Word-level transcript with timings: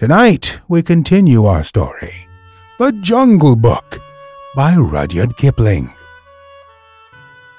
Tonight, 0.00 0.62
we 0.66 0.82
continue 0.82 1.44
our 1.44 1.62
story 1.62 2.26
The 2.78 2.90
Jungle 3.02 3.54
Book 3.54 4.00
by 4.56 4.74
Rudyard 4.74 5.36
Kipling. 5.36 5.92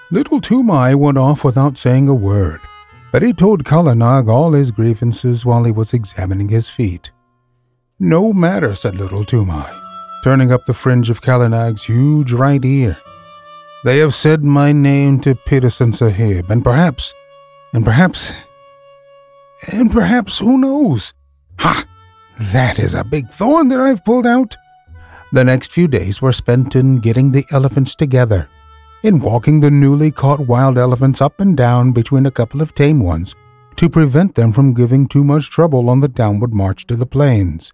Little 0.09 0.41
Toomai 0.41 0.95
went 0.95 1.19
off 1.19 1.43
without 1.43 1.77
saying 1.77 2.09
a 2.09 2.15
word, 2.15 2.59
but 3.11 3.21
he 3.21 3.31
told 3.31 3.63
Kala 3.63 3.93
Nag 3.93 4.27
all 4.27 4.53
his 4.53 4.71
grievances 4.71 5.45
while 5.45 5.63
he 5.65 5.71
was 5.71 5.93
examining 5.93 6.49
his 6.49 6.67
feet. 6.67 7.11
No 7.99 8.33
matter, 8.33 8.73
said 8.73 8.95
Little 8.95 9.23
Toomai, 9.23 9.79
turning 10.23 10.51
up 10.51 10.65
the 10.65 10.73
fringe 10.73 11.11
of 11.11 11.21
Kala 11.21 11.47
Nag's 11.47 11.83
huge 11.83 12.31
right 12.31 12.65
ear. 12.65 12.97
They 13.85 13.99
have 13.99 14.15
said 14.15 14.43
my 14.43 14.71
name 14.71 15.19
to 15.19 15.35
Peterson 15.35 15.93
Sahib, 15.93 16.49
and 16.49 16.63
perhaps, 16.63 17.13
and 17.71 17.85
perhaps, 17.85 18.33
and 19.71 19.91
perhaps, 19.91 20.39
who 20.39 20.57
knows? 20.57 21.13
Ha! 21.59 21.85
That 22.49 22.79
is 22.79 22.95
a 22.95 23.03
big 23.03 23.29
thorn 23.29 23.69
that 23.69 23.79
I've 23.79 24.03
pulled 24.03 24.25
out. 24.25 24.57
The 25.31 25.43
next 25.43 25.71
few 25.71 25.87
days 25.87 26.21
were 26.21 26.33
spent 26.33 26.75
in 26.75 26.97
getting 26.97 27.31
the 27.31 27.45
elephants 27.51 27.95
together, 27.95 28.49
in 29.03 29.19
walking 29.19 29.59
the 29.59 29.69
newly 29.69 30.11
caught 30.11 30.47
wild 30.47 30.77
elephants 30.77 31.21
up 31.21 31.39
and 31.39 31.55
down 31.55 31.91
between 31.91 32.25
a 32.25 32.31
couple 32.31 32.59
of 32.59 32.73
tame 32.73 32.99
ones 32.99 33.35
to 33.75 33.89
prevent 33.89 34.35
them 34.35 34.51
from 34.51 34.73
giving 34.73 35.07
too 35.07 35.23
much 35.23 35.51
trouble 35.51 35.89
on 35.89 35.99
the 35.99 36.07
downward 36.07 36.53
march 36.53 36.87
to 36.87 36.95
the 36.95 37.05
plains, 37.05 37.73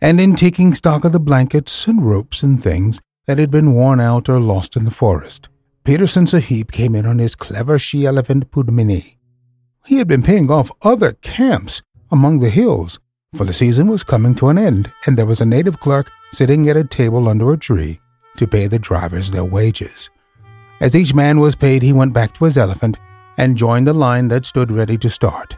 and 0.00 0.20
in 0.20 0.36
taking 0.36 0.74
stock 0.74 1.04
of 1.04 1.12
the 1.12 1.20
blankets 1.20 1.86
and 1.88 2.06
ropes 2.06 2.42
and 2.42 2.62
things 2.62 3.00
that 3.26 3.38
had 3.38 3.50
been 3.50 3.74
worn 3.74 4.00
out 4.00 4.28
or 4.28 4.40
lost 4.40 4.76
in 4.76 4.84
the 4.84 4.90
forest. 4.90 5.48
Peterson 5.82 6.26
Sahib 6.26 6.70
came 6.70 6.94
in 6.94 7.04
on 7.04 7.18
his 7.18 7.34
clever 7.34 7.78
she 7.80 8.06
elephant 8.06 8.50
Pudmini. 8.50 9.16
He 9.84 9.98
had 9.98 10.08
been 10.08 10.22
paying 10.22 10.50
off 10.50 10.70
other 10.82 11.12
camps 11.12 11.82
among 12.10 12.38
the 12.38 12.50
hills 12.50 13.00
for 13.34 13.44
the 13.44 13.52
season 13.52 13.88
was 13.88 14.04
coming 14.04 14.34
to 14.36 14.48
an 14.48 14.58
end, 14.58 14.92
and 15.06 15.16
there 15.16 15.26
was 15.26 15.40
a 15.40 15.46
native 15.46 15.80
clerk 15.80 16.10
sitting 16.30 16.68
at 16.68 16.76
a 16.76 16.84
table 16.84 17.28
under 17.28 17.52
a 17.52 17.58
tree 17.58 18.00
to 18.36 18.46
pay 18.46 18.66
the 18.66 18.78
drivers 18.78 19.30
their 19.30 19.44
wages. 19.44 20.10
As 20.80 20.94
each 20.94 21.14
man 21.14 21.40
was 21.40 21.54
paid, 21.54 21.82
he 21.82 21.92
went 21.92 22.12
back 22.12 22.34
to 22.34 22.44
his 22.44 22.56
elephant 22.56 22.96
and 23.36 23.56
joined 23.56 23.86
the 23.86 23.92
line 23.92 24.28
that 24.28 24.44
stood 24.44 24.70
ready 24.70 24.96
to 24.98 25.10
start. 25.10 25.56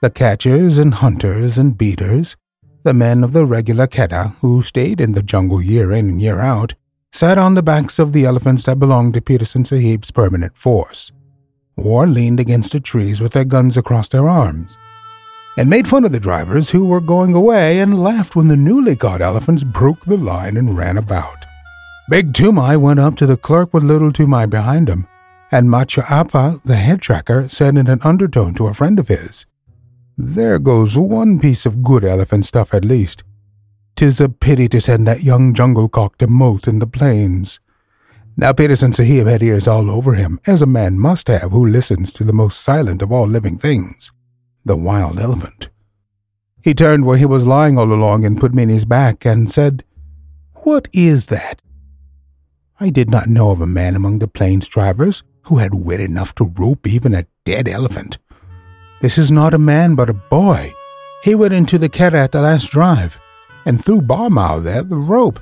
The 0.00 0.10
catchers 0.10 0.78
and 0.78 0.94
hunters 0.94 1.58
and 1.58 1.76
beaters, 1.76 2.36
the 2.82 2.94
men 2.94 3.22
of 3.22 3.32
the 3.32 3.46
regular 3.46 3.86
Keddah 3.86 4.36
who 4.40 4.62
stayed 4.62 5.00
in 5.00 5.12
the 5.12 5.22
jungle 5.22 5.62
year 5.62 5.92
in 5.92 6.08
and 6.08 6.22
year 6.22 6.40
out, 6.40 6.74
sat 7.12 7.38
on 7.38 7.54
the 7.54 7.62
backs 7.62 7.98
of 7.98 8.12
the 8.12 8.24
elephants 8.24 8.64
that 8.64 8.78
belonged 8.78 9.14
to 9.14 9.20
Peterson 9.20 9.64
Sahib's 9.64 10.10
permanent 10.10 10.56
force, 10.56 11.12
or 11.76 12.06
leaned 12.06 12.40
against 12.40 12.72
the 12.72 12.80
trees 12.80 13.20
with 13.20 13.32
their 13.32 13.44
guns 13.44 13.76
across 13.76 14.08
their 14.08 14.28
arms 14.28 14.78
and 15.56 15.68
made 15.68 15.86
fun 15.86 16.04
of 16.04 16.12
the 16.12 16.20
drivers 16.20 16.70
who 16.70 16.86
were 16.86 17.00
going 17.00 17.34
away 17.34 17.78
and 17.78 18.02
laughed 18.02 18.34
when 18.34 18.48
the 18.48 18.56
newly 18.56 18.96
caught 18.96 19.20
elephants 19.20 19.64
broke 19.64 20.00
the 20.00 20.16
line 20.16 20.56
and 20.56 20.76
ran 20.76 20.96
about. 20.96 21.44
Big 22.08 22.32
Toomai 22.32 22.80
went 22.80 23.00
up 23.00 23.16
to 23.16 23.26
the 23.26 23.36
clerk 23.36 23.72
with 23.72 23.84
Little 23.84 24.12
Toomai 24.12 24.48
behind 24.48 24.88
him, 24.88 25.06
and 25.50 25.70
Machua 25.70 26.04
Appa, 26.08 26.60
the 26.64 26.76
head 26.76 27.02
tracker, 27.02 27.48
said 27.48 27.76
in 27.76 27.86
an 27.86 28.00
undertone 28.02 28.54
to 28.54 28.66
a 28.66 28.74
friend 28.74 28.98
of 28.98 29.08
his, 29.08 29.44
There 30.16 30.58
goes 30.58 30.98
one 30.98 31.38
piece 31.38 31.66
of 31.66 31.82
good 31.82 32.04
elephant 32.04 32.46
stuff 32.46 32.72
at 32.72 32.84
least. 32.84 33.22
Tis 33.94 34.20
a 34.20 34.28
pity 34.30 34.68
to 34.68 34.80
send 34.80 35.06
that 35.06 35.22
young 35.22 35.52
jungle 35.54 35.88
cock 35.88 36.16
to 36.18 36.26
molt 36.26 36.66
in 36.66 36.78
the 36.78 36.86
plains. 36.86 37.60
Now 38.36 38.54
Peterson 38.54 38.94
Sahib 38.94 39.26
had 39.26 39.42
ears 39.42 39.68
all 39.68 39.90
over 39.90 40.14
him, 40.14 40.40
as 40.46 40.62
a 40.62 40.66
man 40.66 40.98
must 40.98 41.28
have 41.28 41.50
who 41.50 41.66
listens 41.66 42.12
to 42.14 42.24
the 42.24 42.32
most 42.32 42.62
silent 42.62 43.02
of 43.02 43.12
all 43.12 43.26
living 43.26 43.58
things 43.58 44.10
the 44.64 44.76
wild 44.76 45.18
elephant. 45.18 45.68
He 46.62 46.74
turned 46.74 47.04
where 47.04 47.18
he 47.18 47.26
was 47.26 47.46
lying 47.46 47.76
all 47.76 47.92
along 47.92 48.24
and 48.24 48.40
Pudmini's 48.40 48.84
back 48.84 49.24
and 49.24 49.50
said, 49.50 49.84
What 50.62 50.88
is 50.92 51.26
that? 51.26 51.60
I 52.78 52.90
did 52.90 53.10
not 53.10 53.28
know 53.28 53.50
of 53.50 53.60
a 53.60 53.66
man 53.66 53.96
among 53.96 54.18
the 54.18 54.28
plains 54.28 54.68
drivers 54.68 55.22
who 55.44 55.58
had 55.58 55.72
wit 55.74 56.00
enough 56.00 56.34
to 56.36 56.52
rope 56.56 56.86
even 56.86 57.14
a 57.14 57.26
dead 57.44 57.68
elephant. 57.68 58.18
This 59.00 59.18
is 59.18 59.32
not 59.32 59.54
a 59.54 59.58
man 59.58 59.96
but 59.96 60.10
a 60.10 60.14
boy. 60.14 60.72
He 61.24 61.34
went 61.34 61.52
into 61.52 61.78
the 61.78 61.88
Keddah 61.88 62.24
at 62.24 62.32
the 62.32 62.42
last 62.42 62.70
drive 62.70 63.18
and 63.64 63.82
threw 63.82 64.00
Barmao 64.00 64.62
there 64.62 64.82
the 64.82 64.96
rope 64.96 65.40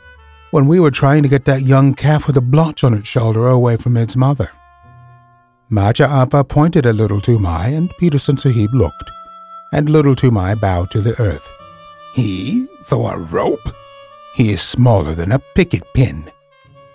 when 0.50 0.66
we 0.66 0.80
were 0.80 0.90
trying 0.90 1.22
to 1.22 1.28
get 1.28 1.44
that 1.44 1.62
young 1.62 1.94
calf 1.94 2.26
with 2.26 2.36
a 2.36 2.42
blotch 2.42 2.82
on 2.82 2.94
its 2.94 3.08
shoulder 3.08 3.46
away 3.46 3.76
from 3.76 3.96
its 3.96 4.16
mother. 4.16 4.50
Machua 5.72 6.08
Appa 6.08 6.42
pointed 6.42 6.84
a 6.84 6.92
little 6.92 7.20
Toomai, 7.20 7.76
and 7.76 7.96
Peterson 7.96 8.36
Sahib 8.36 8.74
looked, 8.74 9.12
and 9.72 9.88
little 9.88 10.16
Toomai 10.16 10.60
bowed 10.60 10.90
to 10.90 11.00
the 11.00 11.14
earth. 11.22 11.48
He 12.12 12.66
throw 12.82 13.06
a 13.06 13.16
rope? 13.16 13.72
He 14.34 14.50
is 14.50 14.62
smaller 14.62 15.12
than 15.12 15.30
a 15.30 15.38
picket 15.54 15.84
pin. 15.94 16.28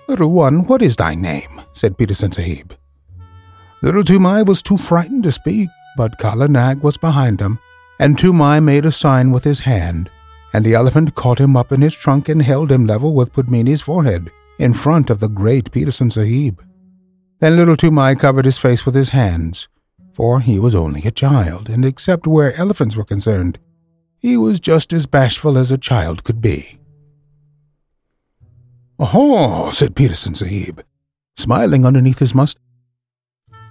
Little 0.09 0.29
one, 0.29 0.65
what 0.67 0.81
is 0.81 0.97
thy 0.97 1.15
name? 1.15 1.61
said 1.71 1.97
Peterson 1.97 2.33
Sahib. 2.33 2.73
Little 3.81 4.03
Toomai 4.03 4.45
was 4.45 4.61
too 4.61 4.77
frightened 4.77 5.23
to 5.23 5.31
speak, 5.31 5.69
but 5.95 6.17
Kala 6.17 6.49
Nag 6.49 6.81
was 6.83 6.97
behind 6.97 7.39
him, 7.39 7.59
and 7.97 8.17
Toomai 8.17 8.61
made 8.61 8.83
a 8.83 8.91
sign 8.91 9.31
with 9.31 9.45
his 9.45 9.61
hand, 9.61 10.09
and 10.51 10.65
the 10.65 10.73
elephant 10.73 11.15
caught 11.15 11.39
him 11.39 11.55
up 11.55 11.71
in 11.71 11.81
his 11.81 11.93
trunk 11.93 12.27
and 12.27 12.41
held 12.41 12.73
him 12.73 12.85
level 12.85 13.13
with 13.13 13.31
Pudmini's 13.31 13.81
forehead, 13.81 14.31
in 14.59 14.73
front 14.73 15.09
of 15.09 15.21
the 15.21 15.29
great 15.29 15.71
Peterson 15.71 16.09
Sahib. 16.09 16.61
Then 17.45 17.57
little 17.57 17.75
Toomai 17.75 18.17
covered 18.17 18.45
his 18.45 18.57
face 18.57 18.87
with 18.87 18.95
his 18.95 19.09
hands, 19.09 19.67
for 20.11 20.39
he 20.39 20.57
was 20.57 20.73
only 20.73 21.03
a 21.03 21.11
child, 21.11 21.69
and 21.69 21.85
except 21.85 22.25
where 22.25 22.59
elephants 22.59 22.95
were 22.95 23.03
concerned, 23.03 23.59
he 24.17 24.35
was 24.35 24.59
just 24.59 24.91
as 24.91 25.05
bashful 25.05 25.55
as 25.55 25.69
a 25.69 25.77
child 25.77 26.23
could 26.23 26.41
be. 26.41 26.79
Oh, 28.97 29.69
said 29.69 29.95
Peterson 29.95 30.33
Sahib, 30.33 30.83
smiling 31.37 31.85
underneath 31.85 32.17
his 32.17 32.33
mustache. 32.33 32.63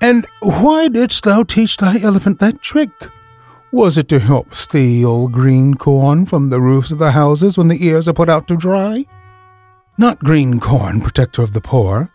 And 0.01 0.25
why 0.41 0.87
didst 0.87 1.25
thou 1.25 1.43
teach 1.43 1.77
thy 1.77 1.99
elephant 1.99 2.39
that 2.39 2.63
trick? 2.63 2.93
Was 3.73 3.99
it 3.99 4.07
to 4.11 4.21
help 4.21 4.55
steal 4.55 5.27
green 5.27 5.75
corn 5.75 6.27
from 6.27 6.51
the 6.51 6.61
roofs 6.61 6.93
of 6.93 6.99
the 6.99 7.11
houses 7.11 7.59
when 7.59 7.67
the 7.67 7.85
ears 7.85 8.07
are 8.07 8.15
put 8.15 8.31
out 8.31 8.47
to 8.47 8.57
dry? 8.57 9.05
Not 9.99 10.21
green 10.21 10.61
corn, 10.61 11.01
protector 11.01 11.43
of 11.43 11.55
the 11.55 11.61
poor, 11.61 12.14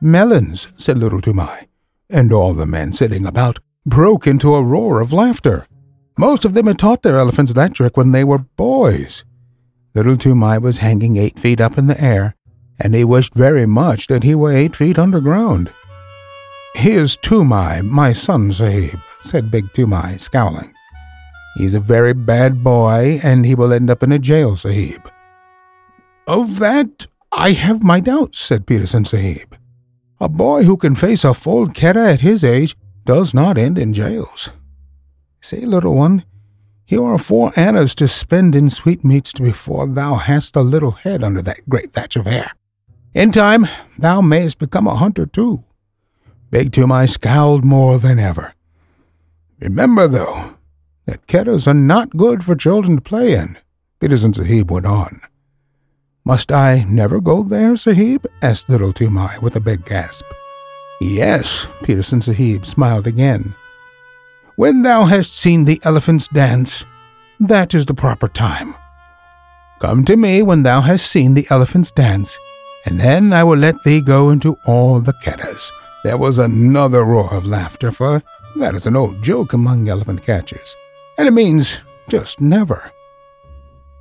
Melons, 0.00 0.66
said 0.82 0.98
Little 0.98 1.20
Toomai, 1.20 1.66
and 2.10 2.32
all 2.32 2.52
the 2.52 2.66
men 2.66 2.92
sitting 2.92 3.24
about 3.24 3.58
broke 3.86 4.26
into 4.26 4.54
a 4.54 4.62
roar 4.62 5.00
of 5.00 5.12
laughter. 5.12 5.66
Most 6.18 6.44
of 6.44 6.54
them 6.54 6.66
had 6.66 6.78
taught 6.78 7.02
their 7.02 7.16
elephants 7.16 7.52
that 7.52 7.74
trick 7.74 7.96
when 7.96 8.12
they 8.12 8.24
were 8.24 8.38
boys. 8.38 9.24
Little 9.94 10.16
Toomai 10.16 10.60
was 10.60 10.78
hanging 10.78 11.16
eight 11.16 11.38
feet 11.38 11.60
up 11.60 11.78
in 11.78 11.86
the 11.86 12.00
air, 12.00 12.34
and 12.78 12.94
he 12.94 13.04
wished 13.04 13.34
very 13.34 13.64
much 13.64 14.06
that 14.08 14.22
he 14.22 14.34
were 14.34 14.52
eight 14.52 14.76
feet 14.76 14.98
underground. 14.98 15.72
Here's 16.74 17.16
Toomai, 17.16 17.82
my 17.82 18.12
son, 18.12 18.52
Sahib, 18.52 19.00
said 19.22 19.50
Big 19.50 19.72
Toomai, 19.72 20.20
scowling. 20.20 20.74
He's 21.56 21.72
a 21.72 21.80
very 21.80 22.12
bad 22.12 22.62
boy, 22.62 23.18
and 23.22 23.46
he 23.46 23.54
will 23.54 23.72
end 23.72 23.88
up 23.88 24.02
in 24.02 24.12
a 24.12 24.18
jail, 24.18 24.56
Sahib. 24.56 25.10
Of 26.26 26.58
that 26.58 27.06
I 27.32 27.52
have 27.52 27.82
my 27.82 28.00
doubts, 28.00 28.38
said 28.38 28.66
Peterson 28.66 29.06
Sahib. 29.06 29.56
A 30.18 30.30
boy 30.30 30.64
who 30.64 30.78
can 30.78 30.94
face 30.94 31.24
a 31.24 31.34
full 31.34 31.68
Keddah 31.68 32.14
at 32.14 32.20
his 32.20 32.42
age 32.42 32.74
does 33.04 33.34
not 33.34 33.58
end 33.58 33.76
in 33.76 33.92
jails. 33.92 34.48
Say, 35.40 35.66
little 35.66 35.94
one, 35.94 36.24
here 36.86 37.02
are 37.02 37.18
four 37.18 37.52
annas 37.54 37.94
to 37.96 38.08
spend 38.08 38.54
in 38.54 38.70
sweetmeats 38.70 39.34
before 39.34 39.86
thou 39.86 40.14
hast 40.14 40.56
a 40.56 40.62
little 40.62 40.92
head 40.92 41.22
under 41.22 41.42
that 41.42 41.68
great 41.68 41.92
thatch 41.92 42.16
of 42.16 42.24
hair. 42.24 42.52
In 43.12 43.30
time, 43.30 43.66
thou 43.98 44.22
mayest 44.22 44.58
become 44.58 44.86
a 44.86 44.96
hunter 44.96 45.26
too. 45.26 45.58
Big 46.50 46.70
Toomai 46.70 47.08
scowled 47.08 47.64
more 47.64 47.98
than 47.98 48.18
ever. 48.18 48.54
Remember, 49.60 50.08
though, 50.08 50.54
that 51.04 51.26
Keddahs 51.26 51.66
are 51.66 51.74
not 51.74 52.16
good 52.16 52.42
for 52.42 52.54
children 52.54 52.96
to 52.96 53.02
play 53.02 53.34
in, 53.34 53.56
Peterson 54.00 54.32
Sahib 54.32 54.70
went 54.70 54.86
on. 54.86 55.20
Must 56.26 56.50
I 56.50 56.84
never 56.88 57.20
go 57.20 57.44
there, 57.44 57.76
Sahib? 57.76 58.26
asked 58.42 58.68
little 58.68 58.92
Toomai 58.92 59.40
with 59.40 59.54
a 59.54 59.60
big 59.60 59.84
gasp. 59.84 60.24
Yes, 61.00 61.68
Peterson 61.84 62.20
Sahib 62.20 62.66
smiled 62.66 63.06
again. 63.06 63.54
When 64.56 64.82
thou 64.82 65.04
hast 65.04 65.36
seen 65.36 65.64
the 65.64 65.78
elephants 65.84 66.26
dance, 66.26 66.84
that 67.38 67.74
is 67.74 67.86
the 67.86 67.94
proper 67.94 68.26
time. 68.26 68.74
Come 69.78 70.04
to 70.06 70.16
me 70.16 70.42
when 70.42 70.64
thou 70.64 70.80
hast 70.80 71.06
seen 71.06 71.34
the 71.34 71.46
elephants 71.48 71.92
dance, 71.92 72.36
and 72.86 72.98
then 72.98 73.32
I 73.32 73.44
will 73.44 73.58
let 73.58 73.76
thee 73.84 74.00
go 74.00 74.30
into 74.30 74.56
all 74.66 74.98
the 74.98 75.14
keddahs. 75.24 75.70
There 76.02 76.18
was 76.18 76.40
another 76.40 77.04
roar 77.04 77.32
of 77.34 77.46
laughter, 77.46 77.92
for 77.92 78.20
that 78.56 78.74
is 78.74 78.86
an 78.88 78.96
old 78.96 79.22
joke 79.22 79.52
among 79.52 79.88
elephant 79.88 80.22
catchers, 80.22 80.74
and 81.18 81.28
it 81.28 81.32
means 81.32 81.82
just 82.08 82.40
never. 82.40 82.90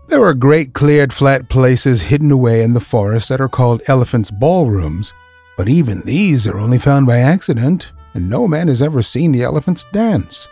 There 0.07 0.23
are 0.23 0.35
great 0.35 0.73
cleared 0.73 1.11
flat 1.11 1.49
places 1.49 2.03
hidden 2.03 2.29
away 2.29 2.61
in 2.61 2.73
the 2.73 2.79
forest 2.79 3.29
that 3.29 3.41
are 3.41 3.49
called 3.49 3.81
elephants' 3.87 4.29
ballrooms, 4.29 5.13
but 5.57 5.67
even 5.67 6.01
these 6.05 6.47
are 6.47 6.59
only 6.59 6.77
found 6.77 7.07
by 7.07 7.19
accident, 7.19 7.91
and 8.13 8.29
no 8.29 8.47
man 8.47 8.67
has 8.67 8.83
ever 8.83 9.01
seen 9.01 9.31
the 9.31 9.41
elephants 9.41 9.83
dance. 9.91 10.47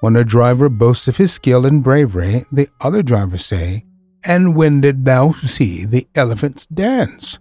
When 0.00 0.16
a 0.16 0.24
driver 0.24 0.68
boasts 0.68 1.08
of 1.08 1.16
his 1.16 1.32
skill 1.32 1.64
and 1.64 1.82
bravery, 1.82 2.44
the 2.52 2.68
other 2.80 3.02
drivers 3.02 3.44
say, 3.44 3.84
And 4.22 4.54
when 4.54 4.82
did 4.82 5.04
thou 5.06 5.32
see 5.32 5.86
the 5.86 6.06
elephants 6.14 6.66
dance? 6.66 7.38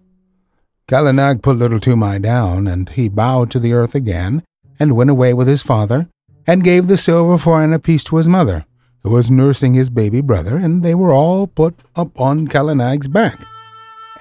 Kala 0.87 1.11
Nag 1.11 1.43
put 1.43 1.57
Little 1.57 1.79
Toomai 1.79 2.21
down, 2.21 2.67
and 2.67 2.89
he 2.89 3.09
bowed 3.09 3.51
to 3.51 3.59
the 3.59 3.73
earth 3.73 3.95
again, 3.95 4.43
and 4.79 4.95
went 4.95 5.09
away 5.09 5.33
with 5.33 5.47
his 5.47 5.61
father, 5.61 6.07
and 6.47 6.63
gave 6.63 6.87
the 6.87 6.97
silver 6.97 7.37
four 7.37 7.79
piece 7.79 8.03
to 8.05 8.15
his 8.15 8.27
mother, 8.27 8.65
who 9.03 9.11
was 9.11 9.31
nursing 9.31 9.73
his 9.73 9.89
baby 9.89 10.21
brother, 10.21 10.57
and 10.57 10.83
they 10.83 10.95
were 10.95 11.13
all 11.13 11.47
put 11.47 11.75
up 11.95 12.19
on 12.19 12.47
Kala 12.47 12.75
Nag's 12.75 13.07
back. 13.07 13.45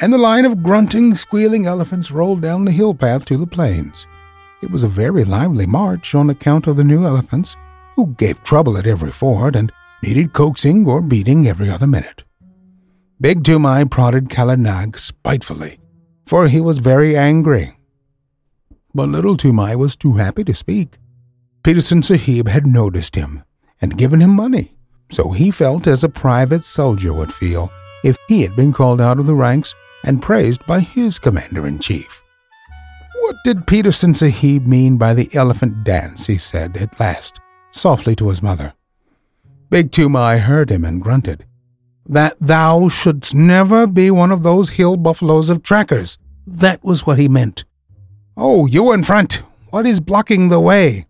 And 0.00 0.12
the 0.12 0.18
line 0.18 0.44
of 0.44 0.62
grunting, 0.62 1.14
squealing 1.14 1.66
elephants 1.66 2.10
rolled 2.12 2.40
down 2.40 2.64
the 2.64 2.70
hill 2.70 2.94
path 2.94 3.24
to 3.26 3.36
the 3.36 3.46
plains. 3.46 4.06
It 4.62 4.70
was 4.70 4.82
a 4.82 4.88
very 4.88 5.24
lively 5.24 5.66
march 5.66 6.14
on 6.14 6.30
account 6.30 6.66
of 6.66 6.76
the 6.76 6.84
new 6.84 7.04
elephants, 7.04 7.56
who 7.96 8.14
gave 8.14 8.44
trouble 8.44 8.78
at 8.78 8.86
every 8.86 9.10
ford 9.10 9.56
and 9.56 9.72
needed 10.02 10.32
coaxing 10.32 10.86
or 10.86 11.02
beating 11.02 11.48
every 11.48 11.68
other 11.68 11.86
minute. 11.86 12.22
Big 13.20 13.42
Toomai 13.42 13.90
prodded 13.90 14.30
Kala 14.30 14.56
Nag 14.56 14.96
spitefully, 14.96 15.78
for 16.24 16.46
he 16.46 16.60
was 16.60 16.78
very 16.78 17.16
angry. 17.16 17.76
But 18.94 19.08
Little 19.08 19.36
Toomai 19.36 19.74
was 19.74 19.96
too 19.96 20.12
happy 20.14 20.44
to 20.44 20.54
speak. 20.54 20.98
Peterson 21.64 22.02
Sahib 22.04 22.46
had 22.46 22.66
noticed 22.66 23.16
him 23.16 23.42
and 23.80 23.98
given 23.98 24.20
him 24.20 24.30
money, 24.30 24.72
so 25.10 25.30
he 25.30 25.50
felt 25.50 25.86
as 25.86 26.04
a 26.04 26.08
private 26.08 26.64
soldier 26.64 27.12
would 27.12 27.32
feel 27.32 27.70
if 28.04 28.16
he 28.28 28.42
had 28.42 28.54
been 28.56 28.72
called 28.72 29.00
out 29.00 29.18
of 29.18 29.26
the 29.26 29.34
ranks 29.34 29.74
and 30.04 30.22
praised 30.22 30.64
by 30.66 30.80
his 30.80 31.18
commander 31.18 31.66
in 31.66 31.78
chief. 31.78 32.22
What 33.20 33.36
did 33.44 33.66
Peterson 33.66 34.14
Sahib 34.14 34.66
mean 34.66 34.96
by 34.96 35.12
the 35.14 35.28
elephant 35.34 35.84
dance? 35.84 36.26
he 36.26 36.38
said 36.38 36.76
at 36.76 36.98
last, 37.00 37.40
softly 37.72 38.14
to 38.16 38.28
his 38.28 38.42
mother. 38.42 38.72
Big 39.70 39.90
Toomai 39.90 40.38
heard 40.38 40.70
him 40.70 40.84
and 40.84 41.02
grunted. 41.02 41.44
That 42.06 42.36
thou 42.40 42.88
shouldst 42.88 43.34
never 43.34 43.86
be 43.86 44.10
one 44.10 44.32
of 44.32 44.42
those 44.42 44.70
hill 44.70 44.96
buffaloes 44.96 45.50
of 45.50 45.62
trackers. 45.62 46.16
That 46.46 46.82
was 46.82 47.04
what 47.04 47.18
he 47.18 47.28
meant. 47.28 47.64
Oh, 48.34 48.66
you 48.66 48.92
in 48.92 49.02
front! 49.02 49.42
What 49.70 49.86
is 49.86 50.00
blocking 50.00 50.48
the 50.48 50.60
way? 50.60 51.07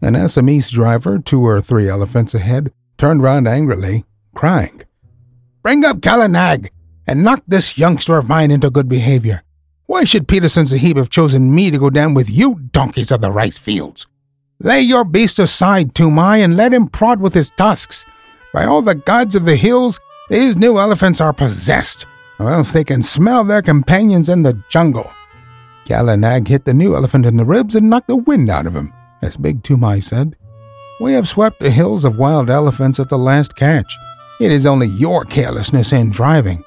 An 0.00 0.14
Assamese 0.14 0.70
driver, 0.70 1.18
two 1.18 1.44
or 1.44 1.60
three 1.60 1.88
elephants 1.88 2.34
ahead, 2.34 2.72
turned 2.96 3.22
round 3.22 3.48
angrily, 3.48 4.04
crying, 4.34 4.82
Bring 5.62 5.84
up 5.84 6.00
Kala 6.00 6.28
Nag 6.28 6.70
and 7.06 7.24
knock 7.24 7.42
this 7.46 7.76
youngster 7.76 8.16
of 8.16 8.28
mine 8.28 8.50
into 8.50 8.70
good 8.70 8.88
behavior. 8.88 9.42
Why 9.86 10.04
should 10.04 10.28
Peterson 10.28 10.66
Sahib 10.66 10.96
have 10.96 11.10
chosen 11.10 11.54
me 11.54 11.70
to 11.70 11.78
go 11.78 11.90
down 11.90 12.14
with 12.14 12.30
you 12.30 12.54
donkeys 12.72 13.10
of 13.10 13.20
the 13.20 13.32
rice 13.32 13.58
fields? 13.58 14.06
Lay 14.60 14.80
your 14.80 15.04
beast 15.04 15.38
aside, 15.38 15.94
Toomai, 15.94 16.44
and 16.44 16.56
let 16.56 16.72
him 16.72 16.88
prod 16.88 17.20
with 17.20 17.34
his 17.34 17.50
tusks. 17.50 18.04
By 18.52 18.64
all 18.64 18.82
the 18.82 18.94
gods 18.94 19.34
of 19.34 19.46
the 19.46 19.56
hills, 19.56 19.98
these 20.28 20.56
new 20.56 20.78
elephants 20.78 21.20
are 21.20 21.32
possessed, 21.32 22.06
or 22.38 22.50
else 22.50 22.72
they 22.72 22.84
can 22.84 23.02
smell 23.02 23.44
their 23.44 23.62
companions 23.62 24.28
in 24.28 24.42
the 24.42 24.62
jungle. 24.68 25.10
Kala 25.86 26.16
Nag 26.16 26.46
hit 26.46 26.64
the 26.64 26.74
new 26.74 26.94
elephant 26.94 27.24
in 27.24 27.36
the 27.36 27.44
ribs 27.44 27.74
and 27.74 27.88
knocked 27.88 28.08
the 28.08 28.16
wind 28.16 28.50
out 28.50 28.66
of 28.66 28.76
him, 28.76 28.92
as 29.22 29.36
Big 29.36 29.62
Toomai 29.62 30.02
said. 30.02 30.36
We 31.00 31.12
have 31.12 31.28
swept 31.28 31.60
the 31.60 31.70
hills 31.70 32.04
of 32.04 32.18
wild 32.18 32.50
elephants 32.50 32.98
at 32.98 33.08
the 33.08 33.18
last 33.18 33.54
catch. 33.54 33.96
It 34.40 34.50
is 34.50 34.66
only 34.66 34.86
your 34.86 35.24
carelessness 35.24 35.92
in 35.92 36.10
driving. 36.10 36.64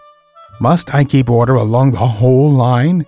Must 0.60 0.94
I 0.94 1.04
keep 1.04 1.30
order 1.30 1.56
along 1.56 1.92
the 1.92 1.98
whole 2.00 2.52
line? 2.52 3.06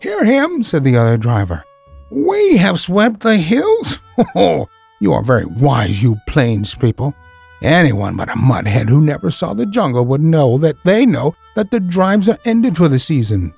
Hear 0.00 0.24
him, 0.24 0.62
said 0.62 0.84
the 0.84 0.96
other 0.96 1.16
driver. 1.16 1.64
We 2.10 2.56
have 2.58 2.78
swept 2.80 3.20
the 3.20 3.36
hills? 3.36 4.00
Oh, 4.36 4.68
you 5.00 5.12
are 5.12 5.24
very 5.24 5.44
wise, 5.44 6.00
you 6.00 6.16
plains 6.28 6.72
people. 6.72 7.14
Anyone 7.62 8.16
but 8.16 8.30
a 8.30 8.34
mudhead 8.34 8.88
who 8.88 9.00
never 9.00 9.30
saw 9.30 9.54
the 9.54 9.66
jungle 9.66 10.04
would 10.04 10.20
know 10.20 10.56
that 10.58 10.76
they 10.84 11.04
know 11.04 11.34
that 11.56 11.72
the 11.72 11.80
drives 11.80 12.28
are 12.28 12.38
ended 12.44 12.76
for 12.76 12.88
the 12.88 13.00
season. 13.00 13.52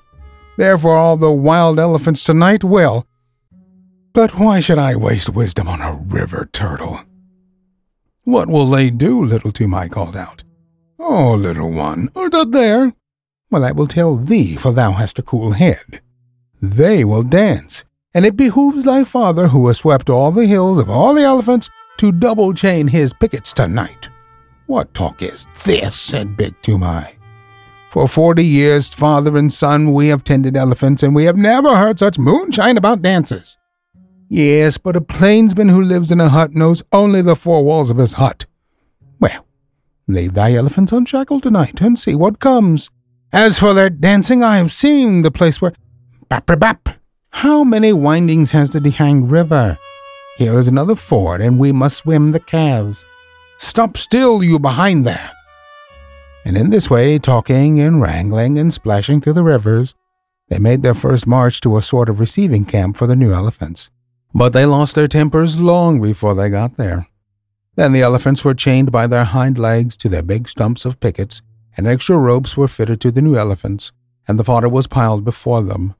Therefore, 0.57 0.97
all 0.97 1.15
the 1.15 1.31
wild 1.31 1.77
elephants 1.77 2.23
tonight 2.23 2.63
will. 2.63 3.05
But 4.17 4.39
why 4.39 4.61
should 4.61 4.79
I 4.79 4.95
waste 4.95 5.29
wisdom 5.29 5.67
on 5.67 5.79
a 5.79 5.93
river 5.93 6.49
turtle? 6.51 7.01
What 8.23 8.49
will 8.49 8.67
they 8.67 8.89
do? 8.89 9.23
Little 9.23 9.51
Toomai 9.51 9.91
called 9.91 10.17
out. 10.17 10.43
Oh, 10.97 11.35
little 11.35 11.71
one, 11.71 12.09
art 12.15 12.31
thou 12.31 12.45
there? 12.45 12.93
Well, 13.51 13.63
I 13.63 13.73
will 13.73 13.85
tell 13.85 14.15
thee, 14.15 14.55
for 14.55 14.71
thou 14.71 14.93
hast 14.93 15.19
a 15.19 15.21
cool 15.21 15.51
head. 15.51 16.01
They 16.59 17.05
will 17.05 17.21
dance, 17.21 17.83
and 18.11 18.25
it 18.25 18.35
behooves 18.35 18.85
thy 18.85 19.03
father, 19.03 19.49
who 19.49 19.67
has 19.67 19.77
swept 19.77 20.09
all 20.09 20.31
the 20.31 20.47
hills 20.47 20.79
of 20.79 20.89
all 20.89 21.13
the 21.13 21.21
elephants, 21.21 21.69
to 21.97 22.11
double 22.11 22.55
chain 22.55 22.87
his 22.87 23.13
pickets 23.13 23.53
tonight. 23.53 24.09
What 24.65 24.95
talk 24.95 25.21
is 25.21 25.45
this? 25.63 25.95
said 25.95 26.35
Big 26.35 26.59
Toomai. 26.63 27.17
For 27.91 28.07
forty 28.07 28.43
years, 28.43 28.89
father 28.89 29.37
and 29.37 29.53
son, 29.53 29.93
we 29.93 30.07
have 30.07 30.23
tended 30.23 30.57
elephants, 30.57 31.03
and 31.03 31.13
we 31.13 31.25
have 31.25 31.37
never 31.37 31.77
heard 31.77 31.99
such 31.99 32.17
moonshine 32.17 32.77
about 32.77 33.03
dances. 33.03 33.57
Yes, 34.29 34.77
but 34.77 34.95
a 34.95 35.01
plainsman 35.01 35.69
who 35.69 35.81
lives 35.81 36.11
in 36.11 36.19
a 36.19 36.29
hut 36.29 36.51
knows 36.51 36.83
only 36.91 37.21
the 37.21 37.35
four 37.35 37.63
walls 37.63 37.89
of 37.89 37.97
his 37.97 38.13
hut. 38.13 38.45
Well, 39.19 39.45
leave 40.07 40.33
thy 40.33 40.53
elephants 40.53 40.91
unshackled 40.91 41.43
tonight, 41.43 41.81
and 41.81 41.97
see 41.97 42.13
what 42.13 42.39
comes. 42.39 42.89
As 43.31 43.59
for 43.59 43.73
their 43.73 43.89
dancing, 43.89 44.43
I 44.43 44.57
have 44.57 44.71
seen 44.71 45.21
the 45.21 45.31
place 45.31 45.61
where. 45.61 45.73
Bap, 46.29 46.45
bap, 46.45 46.89
How 47.29 47.63
many 47.63 47.93
windings 47.93 48.51
has 48.51 48.71
the 48.71 48.79
Dihang 48.79 49.31
River? 49.31 49.77
Here 50.37 50.59
is 50.59 50.67
another 50.67 50.95
ford, 50.95 51.41
and 51.41 51.57
we 51.57 51.71
must 51.71 51.97
swim 51.97 52.31
the 52.31 52.39
calves. 52.39 53.05
Stop 53.57 53.97
still, 53.97 54.43
you 54.43 54.59
behind 54.59 55.05
there! 55.05 55.31
And 56.45 56.55
in 56.55 56.69
this 56.69 56.89
way, 56.89 57.17
talking 57.17 57.79
and 57.79 58.01
wrangling 58.01 58.59
and 58.59 58.73
splashing 58.73 59.19
through 59.19 59.33
the 59.33 59.43
rivers, 59.43 59.95
they 60.49 60.59
made 60.59 60.81
their 60.81 60.93
first 60.93 61.27
march 61.27 61.59
to 61.61 61.75
a 61.75 61.81
sort 61.81 62.07
of 62.07 62.19
receiving 62.19 62.65
camp 62.65 62.95
for 62.95 63.07
the 63.07 63.15
new 63.15 63.33
elephants. 63.33 63.89
But 64.33 64.53
they 64.53 64.65
lost 64.65 64.95
their 64.95 65.07
tempers 65.07 65.59
long 65.59 66.01
before 66.01 66.35
they 66.35 66.49
got 66.49 66.77
there. 66.77 67.07
Then 67.75 67.93
the 67.93 68.01
elephants 68.01 68.43
were 68.43 68.53
chained 68.53 68.91
by 68.91 69.07
their 69.07 69.25
hind 69.25 69.57
legs 69.57 69.95
to 69.97 70.09
their 70.09 70.23
big 70.23 70.47
stumps 70.47 70.85
of 70.85 70.99
pickets 70.99 71.41
and 71.77 71.85
extra 71.85 72.17
ropes 72.17 72.57
were 72.57 72.67
fitted 72.67 72.99
to 72.99 73.11
the 73.11 73.21
new 73.21 73.37
elephants, 73.37 73.91
and 74.27 74.37
the 74.39 74.43
fodder 74.43 74.67
was 74.67 74.87
piled 74.87 75.23
before 75.23 75.61
them. 75.61 75.93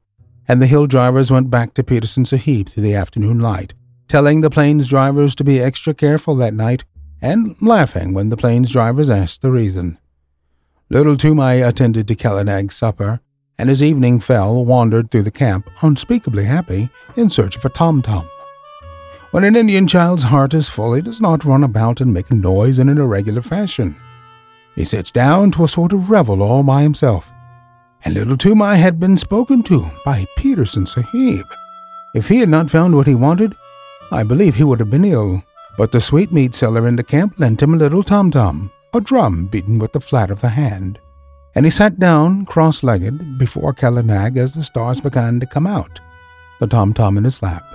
And 0.48 0.62
the 0.62 0.68
hill 0.68 0.88
drivers 0.88 1.30
went 1.30 1.52
back 1.52 1.76
to 1.76 1.84
Peterson 1.84 2.26
Sahib 2.26 2.68
through 2.68 2.84
the 2.84 2.96
afternoon 2.96 3.40
light, 3.40 3.76
telling 4.08 4.42
the 4.42 4.50
plains 4.50 4.88
drivers 4.88 5.36
to 5.36 5.44
be 5.44 5.60
extra 5.60 5.94
careful 5.94 6.36
that 6.36 6.54
night, 6.54 6.84
and 7.22 7.56
laughing 7.62 8.14
when 8.14 8.30
the 8.30 8.38
plains 8.38 8.72
drivers 8.72 9.10
asked 9.10 9.42
the 9.42 9.52
reason. 9.52 10.00
Little 10.90 11.16
Toomai 11.16 11.68
attended 11.68 12.08
to 12.08 12.16
Kala 12.16 12.44
Nag's 12.44 12.76
supper, 12.76 13.22
and 13.58 13.70
as 13.70 13.82
evening 13.82 14.20
fell, 14.20 14.64
wandered 14.64 15.10
through 15.10 15.24
the 15.24 15.32
camp, 15.32 15.70
unspeakably 15.82 16.46
happy, 16.46 16.90
in 17.16 17.30
search 17.30 17.56
of 17.56 17.66
a 17.66 17.70
tom 17.70 18.02
tom. 18.02 18.30
When 19.32 19.44
an 19.44 19.56
Indian 19.56 19.88
child's 19.88 20.24
heart 20.24 20.54
is 20.54 20.70
full, 20.70 20.94
he 20.94 21.02
does 21.02 21.20
not 21.20 21.44
run 21.44 21.64
about 21.64 22.00
and 22.00 22.14
make 22.14 22.32
a 22.32 22.36
noise 22.36 22.80
in 22.80 22.88
an 22.88 22.98
irregular 22.98 23.42
fashion. 23.42 23.96
He 24.76 24.86
sits 24.86 25.12
down 25.12 25.52
to 25.52 25.64
a 25.64 25.68
sort 25.68 25.92
of 25.92 26.10
revel 26.10 26.42
all 26.42 26.64
by 26.64 26.84
himself. 26.84 27.32
And 28.06 28.14
little 28.14 28.38
Toomai 28.38 28.78
had 28.78 29.00
been 29.00 29.18
spoken 29.18 29.64
to 29.64 29.86
by 30.06 30.26
Peterson 30.38 30.86
Sahib. 30.86 31.46
If 32.14 32.30
he 32.30 32.38
had 32.38 32.50
not 32.50 32.70
found 32.70 32.96
what 32.96 33.08
he 33.08 33.16
wanted, 33.16 33.56
I 34.12 34.24
believe 34.24 34.56
he 34.56 34.64
would 34.64 34.80
have 34.80 34.90
been 34.90 35.04
ill. 35.04 35.44
But 35.78 35.92
the 35.92 36.00
sweetmeat 36.00 36.56
seller 36.56 36.88
in 36.88 36.96
the 36.96 37.04
camp 37.04 37.40
lent 37.40 37.62
him 37.62 37.74
a 37.74 37.78
little 37.78 38.04
tom 38.04 38.32
tom, 38.32 38.72
a 38.94 39.02
drum 39.02 39.46
beaten 39.46 39.78
with 39.78 39.92
the 39.92 40.00
flat 40.00 40.32
of 40.32 40.42
the 40.42 40.50
hand. 40.50 41.00
And 41.58 41.66
he 41.66 41.72
sat 41.72 41.98
down, 41.98 42.46
cross 42.46 42.84
legged, 42.84 43.40
before 43.40 43.74
Kala 43.74 44.04
Nag 44.04 44.38
as 44.38 44.54
the 44.54 44.62
stars 44.62 45.02
began 45.02 45.40
to 45.40 45.48
come 45.48 45.66
out, 45.66 46.00
the 46.60 46.68
tom 46.68 46.94
tom 46.94 47.18
in 47.18 47.24
his 47.24 47.42
lap. 47.42 47.66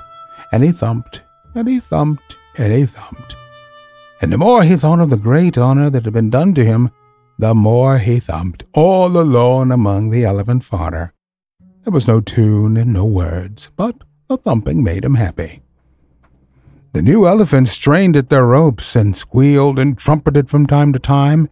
And 0.52 0.62
he 0.62 0.70
thumped, 0.70 1.22
and 1.56 1.66
he 1.66 1.80
thumped, 1.80 2.36
and 2.56 2.72
he 2.72 2.86
thumped. 2.86 3.34
And 4.20 4.32
the 4.32 4.38
more 4.38 4.62
he 4.62 4.76
thought 4.76 5.00
of 5.00 5.10
the 5.10 5.16
great 5.16 5.58
honor 5.58 5.90
that 5.90 6.04
had 6.04 6.14
been 6.14 6.30
done 6.30 6.54
to 6.54 6.64
him, 6.64 6.90
the 7.40 7.56
more 7.56 7.98
he 7.98 8.20
thumped, 8.20 8.62
all 8.72 9.18
alone 9.18 9.72
among 9.72 10.10
the 10.10 10.24
elephant 10.24 10.62
fodder. 10.62 11.12
There 11.82 11.92
was 11.92 12.06
no 12.06 12.20
tune 12.20 12.76
and 12.76 12.92
no 12.92 13.04
words, 13.04 13.68
but 13.74 13.96
the 14.28 14.36
thumping 14.36 14.84
made 14.84 15.04
him 15.04 15.16
happy. 15.16 15.60
The 16.92 17.02
new 17.02 17.26
elephants 17.26 17.72
strained 17.72 18.16
at 18.16 18.28
their 18.28 18.46
ropes 18.46 18.94
and 18.94 19.16
squealed 19.16 19.80
and 19.80 19.98
trumpeted 19.98 20.48
from 20.48 20.68
time 20.68 20.92
to 20.92 21.00
time, 21.00 21.48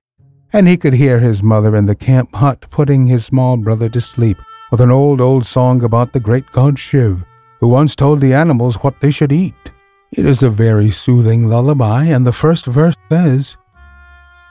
and 0.53 0.67
he 0.67 0.77
could 0.77 0.95
hear 0.95 1.19
his 1.19 1.43
mother 1.43 1.77
in 1.77 1.87
the 1.87 1.95
camp 1.95 2.35
hut 2.35 2.67
putting 2.71 3.07
his 3.07 3.25
small 3.25 3.57
brother 3.57 3.89
to 3.89 4.01
sleep 4.01 4.39
with 4.71 4.81
an 4.81 4.91
old, 4.91 5.21
old 5.21 5.45
song 5.45 5.83
about 5.83 6.13
the 6.13 6.21
great 6.21 6.47
god 6.53 6.79
Shiv, 6.79 7.25
who 7.61 7.69
once 7.69 7.97
told 7.97 8.21
the 8.21 8.35
animals 8.35 8.77
what 8.77 9.01
they 9.01 9.11
should 9.11 9.33
eat. 9.33 9.73
It 10.13 10.27
is 10.27 10.43
a 10.43 10.51
very 10.51 10.91
soothing 10.91 11.49
lullaby, 11.49 12.05
and 12.05 12.27
the 12.27 12.33
first 12.33 12.67
verse 12.67 12.97
says, 13.11 13.57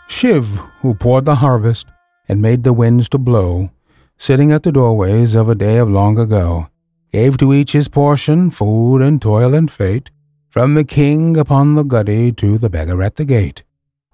Shiv, 0.08 0.60
who 0.82 0.94
poured 0.94 1.26
the 1.26 1.36
harvest 1.36 1.88
and 2.28 2.42
made 2.42 2.64
the 2.64 2.74
winds 2.74 3.10
to 3.10 3.18
blow, 3.18 3.70
sitting 4.18 4.52
at 4.52 4.64
the 4.64 4.72
doorways 4.72 5.36
of 5.36 5.50
a 5.50 5.56
day 5.56 5.78
of 5.78 5.90
long 5.90 6.18
ago, 6.18 6.70
gave 7.12 7.38
to 7.38 7.54
each 7.54 7.72
his 7.74 7.88
portion, 7.88 8.52
food 8.52 9.02
and 9.02 9.22
toil 9.22 9.54
and 9.54 9.72
fate, 9.72 10.12
from 10.50 10.74
the 10.74 10.84
king 10.84 11.38
upon 11.38 11.76
the 11.76 11.84
guddy 11.84 12.32
to 12.32 12.58
the 12.58 12.70
beggar 12.70 13.02
at 13.04 13.16
the 13.16 13.26
gate. 13.26 13.64